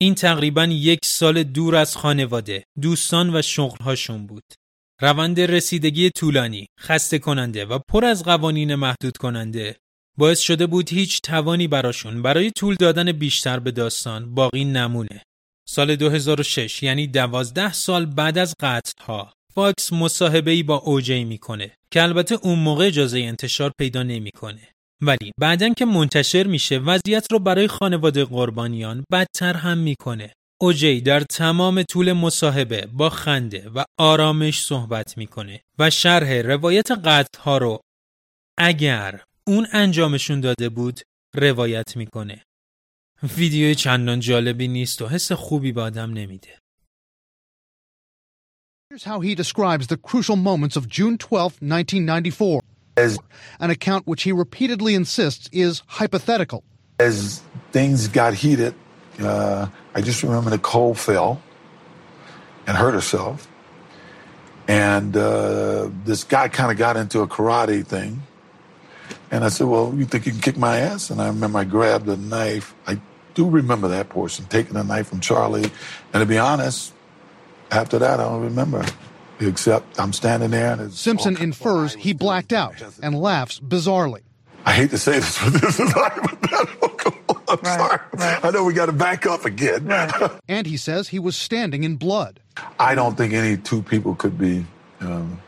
این 0.00 0.14
تقریبا 0.14 0.64
یک 0.64 0.98
سال 1.04 1.42
دور 1.42 1.76
از 1.76 1.96
خانواده، 1.96 2.64
دوستان 2.80 3.36
و 3.36 3.42
شغلهاشون 3.42 4.26
بود. 4.26 4.44
روند 5.00 5.40
رسیدگی 5.40 6.10
طولانی، 6.10 6.66
خسته 6.80 7.18
کننده 7.18 7.64
و 7.64 7.78
پر 7.88 8.04
از 8.04 8.24
قوانین 8.24 8.74
محدود 8.74 9.16
کننده 9.16 9.76
باعث 10.18 10.40
شده 10.40 10.66
بود 10.66 10.90
هیچ 10.90 11.20
توانی 11.22 11.68
براشون 11.68 12.22
برای 12.22 12.50
طول 12.50 12.74
دادن 12.80 13.12
بیشتر 13.12 13.58
به 13.58 13.70
داستان 13.70 14.34
باقی 14.34 14.64
نمونه. 14.64 15.22
سال 15.68 15.96
2006 15.96 16.82
یعنی 16.82 17.06
دوازده 17.06 17.72
سال 17.72 18.06
بعد 18.06 18.38
از 18.38 18.54
قتل 18.60 19.02
ها 19.04 19.32
فاکس 19.54 19.92
مصاحبه 19.92 20.50
ای 20.50 20.62
با 20.62 20.76
اوجی 20.76 21.24
می‌کنه 21.24 21.76
که 21.90 22.02
البته 22.02 22.38
اون 22.42 22.58
موقع 22.58 22.86
اجازه 22.86 23.18
انتشار 23.18 23.72
پیدا 23.78 24.02
نمی‌کنه. 24.02 24.73
ولی 25.06 25.32
بعدن 25.40 25.74
که 25.74 25.84
منتشر 25.84 26.46
میشه 26.46 26.78
وضعیت 26.78 27.32
رو 27.32 27.38
برای 27.38 27.68
خانواده 27.68 28.24
قربانیان 28.24 29.04
بدتر 29.12 29.54
هم 29.54 29.78
می‌کنه. 29.78 30.32
اوجی 30.60 31.00
در 31.00 31.20
تمام 31.20 31.82
طول 31.82 32.12
مصاحبه 32.12 32.86
با 32.92 33.10
خنده 33.10 33.68
و 33.68 33.84
آرامش 33.98 34.64
صحبت 34.64 35.18
می‌کنه 35.18 35.60
و 35.78 35.90
شرح 35.90 36.32
روایت 36.32 36.90
قتل 36.90 37.40
ها 37.40 37.58
رو 37.58 37.80
اگر 38.58 39.24
اون 39.46 39.66
انجامشون 39.72 40.40
داده 40.40 40.68
بود 40.68 41.00
روایت 41.34 41.96
می‌کنه. 41.96 42.42
ویدیوی 43.36 43.74
چندان 43.74 44.20
جالبی 44.20 44.68
نیست 44.68 45.02
و 45.02 45.08
حس 45.08 45.32
خوبی 45.32 45.72
به 45.72 45.80
آدم 45.80 46.12
نمیده. 46.12 46.58
Here's 48.92 49.04
how 49.04 49.20
he 49.20 49.34
describes 49.34 49.86
the 49.86 49.96
crucial 49.96 50.36
moments 50.36 50.76
of 50.76 50.88
June 50.88 51.16
12, 51.18 51.58
1994. 51.62 52.73
As, 52.96 53.18
an 53.58 53.70
account 53.70 54.06
which 54.06 54.22
he 54.22 54.32
repeatedly 54.32 54.94
insists 54.94 55.48
is 55.52 55.82
hypothetical. 55.86 56.62
As 56.98 57.42
things 57.72 58.08
got 58.08 58.34
heated, 58.34 58.74
uh, 59.20 59.66
I 59.94 60.00
just 60.00 60.22
remember 60.22 60.50
Nicole 60.50 60.94
fell 60.94 61.42
and 62.66 62.76
hurt 62.76 62.94
herself. 62.94 63.48
And 64.66 65.16
uh, 65.16 65.90
this 66.04 66.24
guy 66.24 66.48
kind 66.48 66.70
of 66.70 66.78
got 66.78 66.96
into 66.96 67.20
a 67.20 67.26
karate 67.26 67.86
thing. 67.86 68.22
And 69.30 69.44
I 69.44 69.48
said, 69.48 69.66
Well, 69.66 69.92
you 69.96 70.04
think 70.06 70.26
you 70.26 70.32
can 70.32 70.40
kick 70.40 70.56
my 70.56 70.78
ass? 70.78 71.10
And 71.10 71.20
I 71.20 71.26
remember 71.26 71.58
I 71.58 71.64
grabbed 71.64 72.08
a 72.08 72.16
knife. 72.16 72.74
I 72.86 73.00
do 73.34 73.48
remember 73.48 73.88
that 73.88 74.08
portion, 74.08 74.46
taking 74.46 74.76
a 74.76 74.84
knife 74.84 75.08
from 75.08 75.20
Charlie. 75.20 75.70
And 76.12 76.20
to 76.20 76.26
be 76.26 76.38
honest, 76.38 76.94
after 77.70 77.98
that, 77.98 78.20
I 78.20 78.24
don't 78.24 78.42
remember. 78.42 78.84
Except 79.48 79.98
I'm 80.00 80.12
standing 80.12 80.50
there 80.50 80.72
and 80.72 80.92
Simpson 80.92 81.36
infers 81.36 81.94
he 81.94 82.12
blacked 82.12 82.52
out 82.52 82.74
and 83.02 83.14
laughs 83.18 83.60
bizarrely. 83.60 84.20
I 84.66 84.72
hate 84.72 84.90
to 84.90 84.98
say 84.98 85.14
this, 85.20 85.38
but 85.42 85.52
this 85.60 85.78
is 85.78 85.92
hypothetical. 85.92 86.90
I'm 87.46 87.58
Right, 87.62 87.78
sorry. 87.78 88.00
right. 88.14 88.44
I 88.44 88.50
know 88.50 88.64
we 88.64 88.72
got 88.72 88.86
to 88.86 88.92
back 88.92 89.26
up 89.26 89.44
again. 89.44 89.88
And 90.48 90.66
he 90.66 90.76
says 90.78 91.08
he 91.08 91.18
was 91.18 91.36
standing 91.36 91.84
in 91.84 91.96
blood. 91.96 92.40
I 92.78 92.94
don't 92.94 93.16
think 93.16 93.34
any 93.34 93.56
two 93.58 93.82
people 93.82 94.14
could 94.14 94.38
be 94.38 94.64
um, 95.00 95.40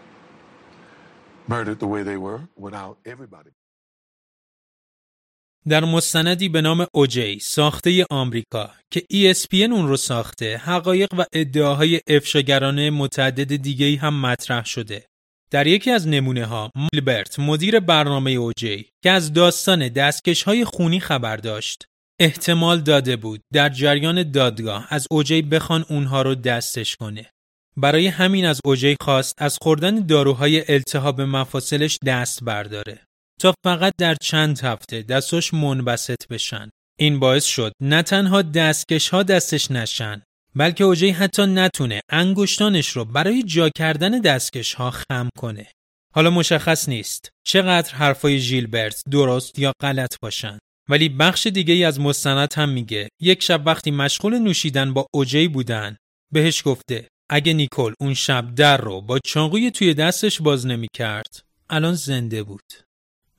murdered 1.49 1.79
the 1.81 1.87
way 1.87 2.03
they 2.03 2.17
were 2.19 2.43
without 2.57 2.99
everybody. 3.07 3.51
در 5.68 5.85
مستندی 5.85 6.48
به 6.48 6.61
نام 6.61 6.87
اوجی 6.94 7.38
ساخته 7.38 8.07
آمریکا 8.11 8.70
که 8.90 9.00
ESPN 9.12 9.72
اون 9.72 9.88
رو 9.88 9.96
ساخته 9.96 10.57
حقایق 10.57 11.09
و 11.18 11.24
ادعاهای 11.33 12.00
افشاگرانه 12.09 12.90
متعدد 12.90 13.57
دیگه‌ای 13.57 13.94
هم 13.96 14.20
مطرح 14.20 14.64
شده. 14.64 15.07
در 15.50 15.66
یکی 15.66 15.90
از 15.90 16.09
نمونه 16.09 16.44
ها 16.44 16.70
مالبرت 16.74 17.38
مدیر 17.38 17.81
برنامه 17.81 18.31
اوجی 18.31 18.88
که 19.02 19.11
از 19.11 19.33
داستان 19.33 19.88
دستکش 19.88 20.42
های 20.42 20.64
خونی 20.64 21.00
خبر 21.00 21.37
داشت 21.37 21.85
احتمال 22.20 22.81
داده 22.81 23.16
بود 23.16 23.40
در 23.52 23.68
جریان 23.68 24.31
دادگاه 24.31 24.87
از 24.90 25.07
اوجی 25.11 25.42
بخوان 25.42 25.85
اونها 25.88 26.22
رو 26.22 26.35
دستش 26.35 26.96
کنه. 26.96 27.31
برای 27.76 28.07
همین 28.07 28.46
از 28.46 28.61
اوجی 28.64 28.96
خواست 29.00 29.35
از 29.38 29.59
خوردن 29.62 30.07
داروهای 30.07 30.72
التهاب 30.72 31.20
مفاصلش 31.20 31.98
دست 32.07 32.44
برداره. 32.44 33.06
تا 33.40 33.55
فقط 33.64 33.92
در 33.99 34.14
چند 34.14 34.61
هفته 34.61 35.03
دستش 35.03 35.55
منبسط 35.55 36.27
بشن. 36.31 36.70
این 36.99 37.20
باعث 37.20 37.44
شد 37.44 37.72
نه 37.83 38.03
تنها 38.03 38.42
دستکش 38.42 39.09
ها 39.09 39.22
دستش 39.22 39.70
نشن 39.70 40.22
بلکه 40.55 40.85
اوجی 40.85 41.11
حتی 41.11 41.46
نتونه 41.46 42.01
انگشتانش 42.11 42.88
رو 42.88 43.04
برای 43.04 43.42
جا 43.42 43.69
کردن 43.69 44.21
دستکش 44.21 44.75
ها 44.75 44.90
خم 44.90 45.29
کنه. 45.38 45.67
حالا 46.15 46.31
مشخص 46.31 46.88
نیست 46.88 47.29
چقدر 47.46 47.94
حرفای 47.94 48.38
ژیلبرت 48.38 49.02
درست 49.11 49.58
یا 49.58 49.73
غلط 49.83 50.15
باشن. 50.23 50.58
ولی 50.88 51.08
بخش 51.08 51.46
دیگه 51.46 51.75
ای 51.75 51.85
از 51.85 52.00
مستند 52.00 52.52
هم 52.54 52.69
میگه 52.69 53.08
یک 53.21 53.42
شب 53.42 53.63
وقتی 53.67 53.90
مشغول 53.90 54.38
نوشیدن 54.38 54.94
با 54.94 55.06
اوجی 55.15 55.48
بودن 55.48 55.96
بهش 56.33 56.63
گفته 56.65 57.08
اگه 57.31 57.52
نیکل 57.52 57.92
اون 58.00 58.15
شب 58.15 58.54
در 58.54 58.77
رو 58.77 59.00
با 59.00 59.19
چاقوی 59.19 59.71
توی 59.71 59.94
دستش 59.94 60.42
باز 60.42 60.67
نمی 60.67 60.88
کرد 60.96 61.40
الان 61.71 61.94
زنده 61.94 62.42
بود. 62.42 62.86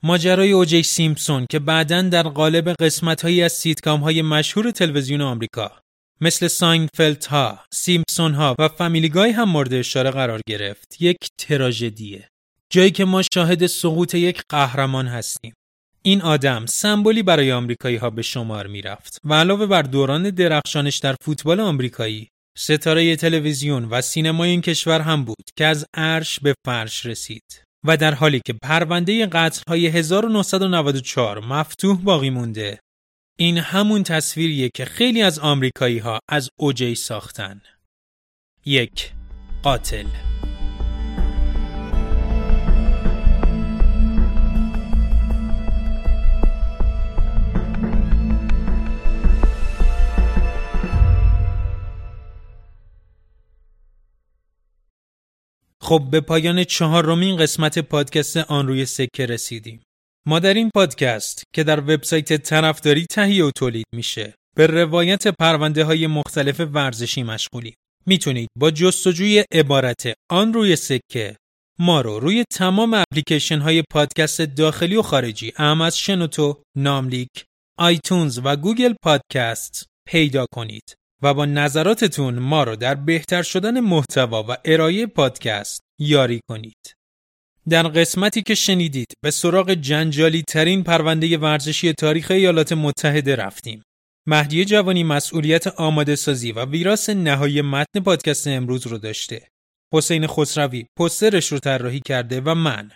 ماجرای 0.02 0.52
اوجی 0.52 0.82
سیمپسون 0.82 1.46
که 1.50 1.58
بعدا 1.58 2.02
در 2.02 2.22
قالب 2.22 2.68
قسمت 2.68 3.24
از 3.24 3.52
سیتکام 3.52 4.00
های 4.00 4.22
مشهور 4.22 4.70
تلویزیون 4.70 5.20
آمریکا 5.20 5.72
مثل 6.20 6.48
ساینفلد 6.48 7.24
ها، 7.24 7.60
سیمپسون 7.74 8.34
ها 8.34 8.56
و 8.58 8.68
Family 8.68 9.09
Guy 9.09 9.30
هم 9.30 9.48
مورد 9.48 9.74
اشاره 9.74 10.10
قرار 10.10 10.40
گرفت 10.48 11.02
یک 11.02 11.16
تراژدیه. 11.38 12.28
جایی 12.72 12.90
که 12.90 13.04
ما 13.04 13.22
شاهد 13.34 13.66
سقوط 13.66 14.14
یک 14.14 14.42
قهرمان 14.48 15.06
هستیم. 15.06 15.54
این 16.02 16.22
آدم 16.22 16.66
سمبولی 16.66 17.22
برای 17.22 17.52
آمریکایی 17.52 17.96
ها 17.96 18.10
به 18.10 18.22
شمار 18.22 18.66
می‌رفت 18.66 19.18
و 19.24 19.34
علاوه 19.34 19.66
بر 19.66 19.82
دوران 19.82 20.30
درخشانش 20.30 20.96
در 20.96 21.16
فوتبال 21.22 21.60
آمریکایی 21.60 22.28
ستاره 22.58 23.16
تلویزیون 23.16 23.84
و 23.84 24.00
سینمای 24.00 24.50
این 24.50 24.60
کشور 24.60 25.00
هم 25.00 25.24
بود 25.24 25.44
که 25.56 25.66
از 25.66 25.86
عرش 25.94 26.40
به 26.40 26.54
فرش 26.66 27.06
رسید. 27.06 27.67
و 27.88 27.96
در 27.96 28.14
حالی 28.14 28.40
که 28.46 28.52
پرونده 28.52 29.26
قتل‌های 29.26 29.86
1994 29.86 31.40
مفتوح 31.44 32.00
باقی 32.02 32.30
مونده 32.30 32.80
این 33.38 33.58
همون 33.58 34.02
تصویریه 34.02 34.70
که 34.74 34.84
خیلی 34.84 35.22
از 35.22 35.38
آمریکایی 35.38 35.98
ها 35.98 36.18
از 36.28 36.50
اوجی 36.56 36.94
ساختن. 36.94 37.60
یک 38.64 39.12
قاتل. 39.62 40.27
خب 55.88 56.08
به 56.10 56.20
پایان 56.20 56.64
چهارمین 56.64 57.36
قسمت 57.36 57.78
پادکست 57.78 58.36
آن 58.36 58.68
روی 58.68 58.86
سکه 58.86 59.26
رسیدیم. 59.26 59.82
ما 60.26 60.38
در 60.38 60.54
این 60.54 60.70
پادکست 60.74 61.42
که 61.54 61.64
در 61.64 61.80
وبسایت 61.80 62.42
طرفداری 62.42 63.06
تهیه 63.10 63.44
و 63.44 63.50
تولید 63.50 63.86
میشه 63.94 64.34
به 64.56 64.66
روایت 64.66 65.28
پرونده 65.28 65.84
های 65.84 66.06
مختلف 66.06 66.60
ورزشی 66.60 67.22
مشغولیم. 67.22 67.74
می‌تونید 68.06 68.48
با 68.58 68.70
جستجوی 68.70 69.44
عبارت 69.52 70.14
آن 70.30 70.52
روی 70.52 70.76
سکه 70.76 71.36
ما 71.78 72.00
رو 72.00 72.20
روی 72.20 72.44
تمام 72.52 72.94
اپلیکیشن 72.94 73.58
های 73.58 73.82
پادکست 73.90 74.40
داخلی 74.40 74.96
و 74.96 75.02
خارجی 75.02 75.52
اعم 75.56 75.80
از 75.80 75.98
شنوتو، 75.98 76.62
ناملیک، 76.76 77.44
iTunes 77.78 78.40
و 78.44 78.56
گوگل 78.56 78.94
پادکست 79.04 79.86
پیدا 80.08 80.46
کنید 80.54 80.94
و 81.22 81.34
با 81.34 81.44
نظراتتون 81.46 82.38
ما 82.38 82.64
رو 82.64 82.76
در 82.76 82.94
بهتر 82.94 83.42
شدن 83.42 83.80
محتوا 83.80 84.42
و 84.48 84.56
ارائه 84.64 85.06
پادکست 85.06 85.80
یاری 85.98 86.40
کنید. 86.48 86.94
در 87.68 87.82
قسمتی 87.82 88.42
که 88.42 88.54
شنیدید 88.54 89.12
به 89.22 89.30
سراغ 89.30 89.74
جنجالی 89.74 90.42
ترین 90.48 90.82
پرونده 90.84 91.38
ورزشی 91.38 91.92
تاریخ 91.92 92.30
ایالات 92.30 92.72
متحده 92.72 93.36
رفتیم. 93.36 93.82
مهدی 94.26 94.64
جوانی 94.64 95.04
مسئولیت 95.04 95.66
آماده 95.66 96.16
سازی 96.16 96.52
و 96.52 96.64
ویراس 96.64 97.10
نهایی 97.10 97.62
متن 97.62 98.00
پادکست 98.04 98.46
امروز 98.46 98.86
رو 98.86 98.98
داشته. 98.98 99.48
حسین 99.94 100.26
خسروی 100.26 100.86
پسترش 100.98 101.52
رو 101.52 101.58
طراحی 101.58 102.00
کرده 102.00 102.40
و 102.40 102.54
من 102.54 102.90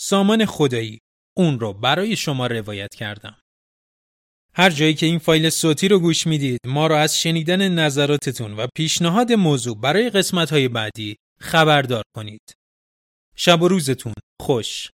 سامان 0.00 0.44
خدایی 0.44 0.98
اون 1.36 1.60
رو 1.60 1.72
برای 1.72 2.16
شما 2.16 2.46
روایت 2.46 2.94
کردم. 2.94 3.36
هر 4.54 4.70
جایی 4.70 4.94
که 4.94 5.06
این 5.06 5.18
فایل 5.18 5.50
صوتی 5.50 5.88
رو 5.88 5.98
گوش 5.98 6.26
می‌دید 6.26 6.60
ما 6.66 6.86
رو 6.86 6.94
از 6.94 7.20
شنیدن 7.20 7.68
نظراتتون 7.68 8.52
و 8.52 8.66
پیشنهاد 8.76 9.32
موضوع 9.32 9.80
برای 9.80 10.10
قسمت 10.10 10.50
های 10.50 10.68
بعدی 10.68 11.16
خبردار 11.40 12.02
کنید. 12.16 12.52
شب 13.36 13.62
و 13.62 13.68
روزتون 13.68 14.12
خوش 14.42 14.88